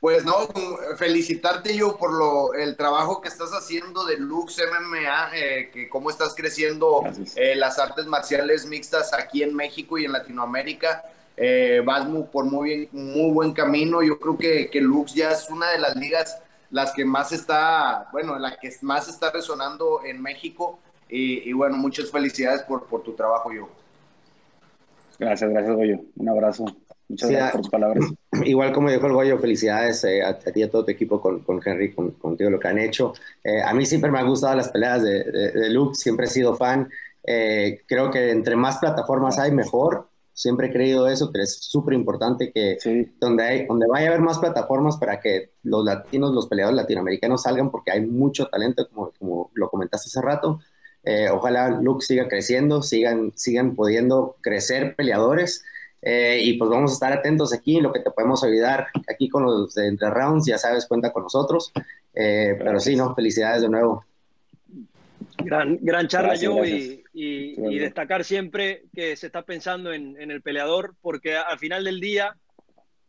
[0.00, 0.48] pues no,
[0.96, 6.10] felicitarte yo por lo, el trabajo que estás haciendo de Lux MMA, eh, que cómo
[6.10, 7.02] estás creciendo
[7.36, 11.04] eh, las artes marciales mixtas aquí en México y en Latinoamérica.
[11.36, 14.02] Eh, vas muy, por muy, bien, muy buen camino.
[14.02, 16.38] Yo creo que, que Lux ya es una de las ligas
[16.70, 22.10] las que más está, bueno, la que más está resonando en México y, bueno, muchas
[22.10, 23.68] felicidades por, por, tu trabajo, yo.
[25.18, 26.00] Gracias, gracias, Goyo.
[26.16, 26.64] Un abrazo.
[27.10, 28.04] Muchas gracias por tus palabras.
[28.44, 31.40] Igual como dijo el Goyo, felicidades eh, a, ti y a todo tu equipo con,
[31.40, 33.14] con Henry, con, contigo lo que han hecho.
[33.42, 36.54] Eh, a mí siempre me han gustado las peleas de, de, Luke, siempre he sido
[36.54, 36.88] fan.
[37.26, 40.08] Eh, creo que entre más plataformas hay, mejor.
[40.32, 42.78] Siempre he creído eso, que es súper importante que
[43.20, 47.42] donde, hay, donde vaya a haber más plataformas para que los latinos, los peleadores latinoamericanos
[47.42, 50.60] salgan, porque hay mucho talento, como, como lo comentaste hace rato.
[51.02, 55.64] Eh, ojalá Luke siga creciendo, sigan, sigan pudiendo crecer peleadores.
[56.02, 59.44] Eh, y pues vamos a estar atentos aquí, lo que te podemos ayudar aquí con
[59.44, 61.72] los de Entre Rounds, ya sabes, cuenta con nosotros.
[62.14, 63.14] Eh, pero sí, ¿no?
[63.14, 64.04] Felicidades de nuevo.
[65.38, 70.42] Gran, gran charla, yo, y, y, destacar siempre que se está pensando en, en, el
[70.42, 72.36] peleador, porque al final del día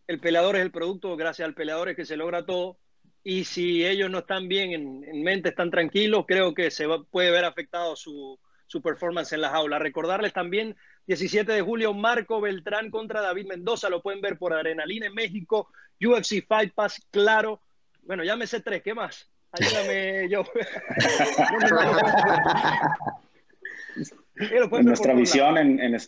[0.07, 2.77] el peleador es el producto, gracias al peleador es que se logra todo.
[3.23, 7.45] Y si ellos no están bien en, mente, están tranquilos, creo que se puede ver
[7.45, 9.77] afectado su, su performance en la jaula.
[9.77, 10.75] Recordarles también,
[11.11, 15.67] 17 de julio, Marco Beltrán contra David Mendoza, lo pueden ver por Adrenalina en México,
[16.01, 17.59] UFC Fight Pass, claro.
[18.03, 19.29] Bueno, ya me sé tres, ¿qué más?
[19.51, 20.45] Ayúdame yo.
[24.71, 25.99] en nuestra visión, en,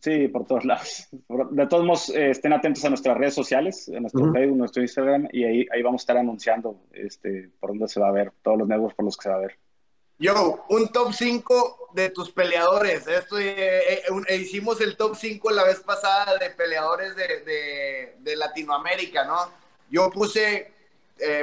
[0.00, 1.08] sí, por todos lados.
[1.50, 5.28] De todos modos, eh, estén atentos a nuestras redes sociales, en nuestro Facebook, nuestro Instagram,
[5.30, 8.56] y ahí, ahí vamos a estar anunciando este, por dónde se va a ver, todos
[8.56, 9.58] los negocios por los que se va a ver.
[10.18, 13.06] Yo, un top 5 de tus peleadores.
[13.06, 19.24] Esto, eh, eh, hicimos el top 5 la vez pasada de peleadores de, de, Latinoamérica,
[19.24, 19.36] ¿no?
[19.90, 20.72] Yo puse,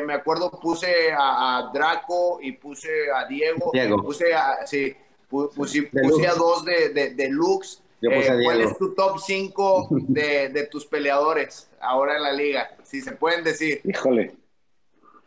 [0.06, 3.72] me acuerdo, puse a, Draco y puse a Diego.
[3.74, 4.04] Diego.
[4.04, 4.96] Puse a, sí,
[5.30, 5.90] puse,
[6.28, 7.82] a dos de, de, Lux.
[8.02, 12.76] Eh, ¿Cuál es tu top 5 de, de, tus peleadores ahora en la liga?
[12.84, 13.82] Si se pueden decir.
[13.84, 14.36] Híjole.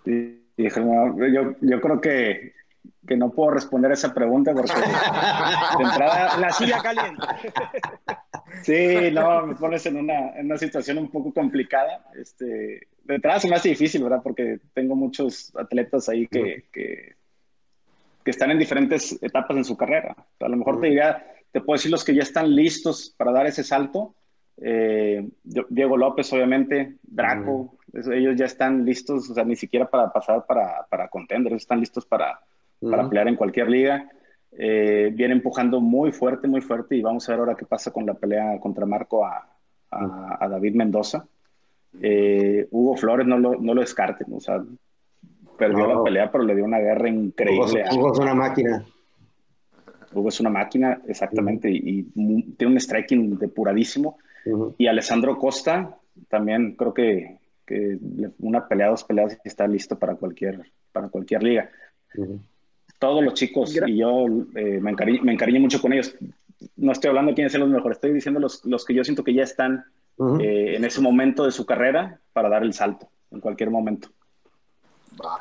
[0.05, 2.53] Híjole yo, yo creo que,
[3.09, 4.73] que, no puedo responder esa pregunta porque
[5.79, 6.39] de entrada...
[6.39, 7.27] La silla caliente.
[8.63, 12.05] Sí, no, me pones en una, en una situación un poco complicada.
[12.15, 14.21] Este, de entrada se me hace difícil, ¿verdad?
[14.23, 17.17] Porque tengo muchos atletas ahí que, que,
[18.25, 20.15] que están en diferentes etapas en su carrera.
[20.41, 23.47] A lo mejor te diría te puedo decir los que ya están listos para dar
[23.47, 24.15] ese salto.
[24.59, 30.45] Eh, Diego López, obviamente, Draco, ellos ya están listos, o sea, ni siquiera para pasar
[30.47, 32.41] para, para contender, están listos para,
[32.81, 34.09] para pelear en cualquier liga.
[34.53, 38.07] Eh, viene empujando muy fuerte, muy fuerte, y vamos a ver ahora qué pasa con
[38.07, 39.47] la pelea contra Marco a,
[39.91, 41.27] a, David Mendoza.
[42.01, 44.63] Eh, Hugo Flores no lo, no lo descarten, o sea,
[45.57, 47.85] perdió la pelea, pero le dio una guerra increíble.
[47.93, 48.85] Hugo es una máquina.
[50.13, 52.05] Hugo es una máquina, exactamente, y,
[52.57, 54.19] tiene un striking depuradísimo.
[54.79, 55.99] Y Alessandro Costa,
[56.29, 57.39] también creo que,
[58.39, 61.71] una pelea, dos peleas está listo para cualquier, para cualquier liga.
[62.99, 64.27] Todos los chicos, y yo
[64.57, 66.15] eh, me, encariño, mucho con ellos.
[66.77, 69.23] No estoy hablando de quiénes son los mejores, estoy diciendo los, los que yo siento
[69.23, 69.85] que ya están
[70.41, 74.09] eh, en ese momento de su carrera para dar el salto, en cualquier momento.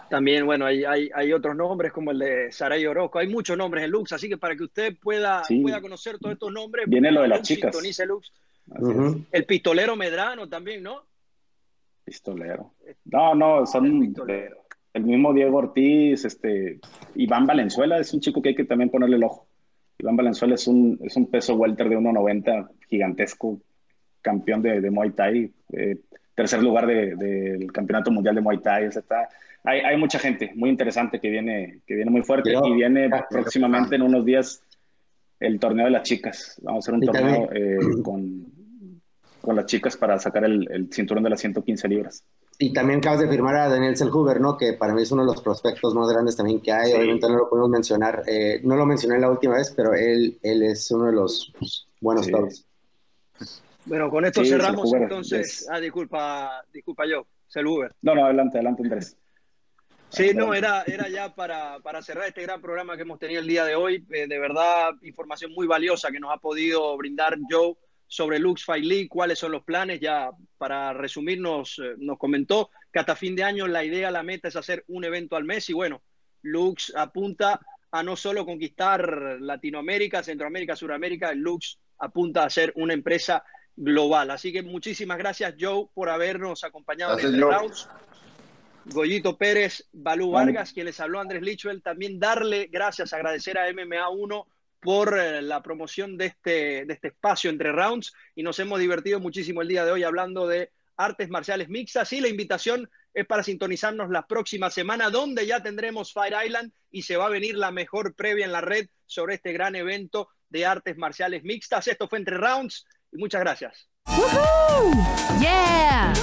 [0.10, 3.20] También, bueno, hay, hay, hay, otros nombres como el de Saray Orozco.
[3.20, 6.52] Hay muchos nombres en Lux, así que para que usted pueda, pueda conocer todos estos
[6.52, 6.86] nombres.
[6.88, 7.76] Viene lo de las chicas.
[8.06, 8.32] Lux.
[9.32, 11.04] El pistolero Medrano también, ¿no?
[12.04, 12.74] Pistolero.
[13.06, 14.14] No, no, son
[14.94, 16.80] el, mismo Diego Ortiz, este,
[17.16, 19.48] Iván Valenzuela es un chico que hay que también ponerle el ojo.
[20.00, 23.60] Iván Valenzuela es un, es un peso welter de 1.90, gigantesco,
[24.22, 25.98] campeón de, de Muay Thai, eh,
[26.36, 28.88] tercer lugar del Campeonato Mundial de Muay Thai.
[28.88, 29.28] O sea, está,
[29.64, 34.04] hay, mucha gente muy interesante que viene, que viene muy fuerte y viene próximamente en
[34.04, 34.64] unos días
[35.40, 36.60] el torneo de las chicas.
[36.64, 38.46] Vamos a hacer un torneo eh, con,
[39.42, 42.24] con, las chicas para sacar el, cinturón de las 115 libras.
[42.60, 44.58] Y también acabas de firmar a Daniel Selhuber, ¿no?
[44.58, 46.94] Que para mí es uno de los prospectos más grandes también que hay.
[46.94, 48.24] Obviamente no lo podemos mencionar.
[48.26, 51.54] Eh, no lo mencioné la última vez, pero él, él es uno de los
[52.02, 52.66] buenos sí.
[53.86, 55.68] Bueno, con esto cerramos entonces.
[55.70, 57.94] Ah, disculpa, disculpa yo, Selhuber.
[58.02, 59.18] No, no, adelante, adelante, Andrés.
[60.10, 63.48] Sí, no, era, era ya para, para, cerrar este gran programa que hemos tenido el
[63.48, 64.06] día de hoy.
[64.10, 67.76] Eh, de verdad, información muy valiosa que nos ha podido brindar Joe
[68.08, 70.00] sobre Lux Fight League, cuáles son los planes.
[70.00, 74.24] Ya para resumirnos, nos, eh, nos comentó que hasta fin de año la idea, la
[74.24, 76.02] meta es hacer un evento al mes y bueno,
[76.42, 77.60] Lux apunta
[77.92, 83.44] a no solo conquistar Latinoamérica, Centroamérica, Suramérica, Lux apunta a ser una empresa
[83.76, 84.32] global.
[84.32, 87.90] Así que muchísimas gracias Joe por habernos acompañado en este rounds.
[88.86, 94.46] Goyito Pérez, Balú Vargas, quien les habló Andrés Lichwell, también darle gracias, agradecer a MMA1
[94.88, 99.20] por eh, la promoción de este, de este espacio entre rounds y nos hemos divertido
[99.20, 103.44] muchísimo el día de hoy hablando de artes marciales mixtas y la invitación es para
[103.44, 107.70] sintonizarnos la próxima semana donde ya tendremos Fire Island y se va a venir la
[107.70, 111.90] mejor previa en la red sobre este gran evento de artes marciales mixtas.
[111.90, 113.90] Esto fue Entre Rounds y muchas gracias.
[115.42, 116.14] Yeah!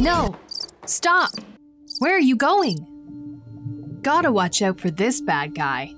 [0.00, 0.38] No.
[0.86, 1.30] Stop!
[1.98, 2.86] Where are you going?
[4.02, 5.92] Gotta watch out for this bad guy.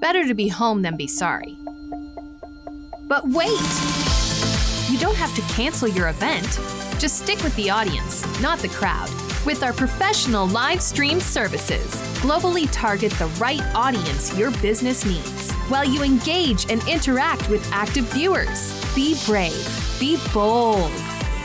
[0.00, 1.56] Better to be home than be sorry.
[3.08, 3.48] But wait!
[4.90, 6.60] You don't have to cancel your event.
[6.98, 9.08] Just stick with the audience, not the crowd.
[9.46, 15.84] With our professional live stream services, globally target the right audience your business needs while
[15.84, 18.74] you engage and interact with active viewers.
[18.94, 20.92] Be brave, be bold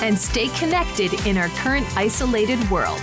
[0.02, 3.02] and stay connected in our current isolated world.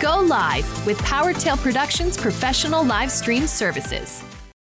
[0.00, 4.22] Go live with PowerTail Productions professional live stream services.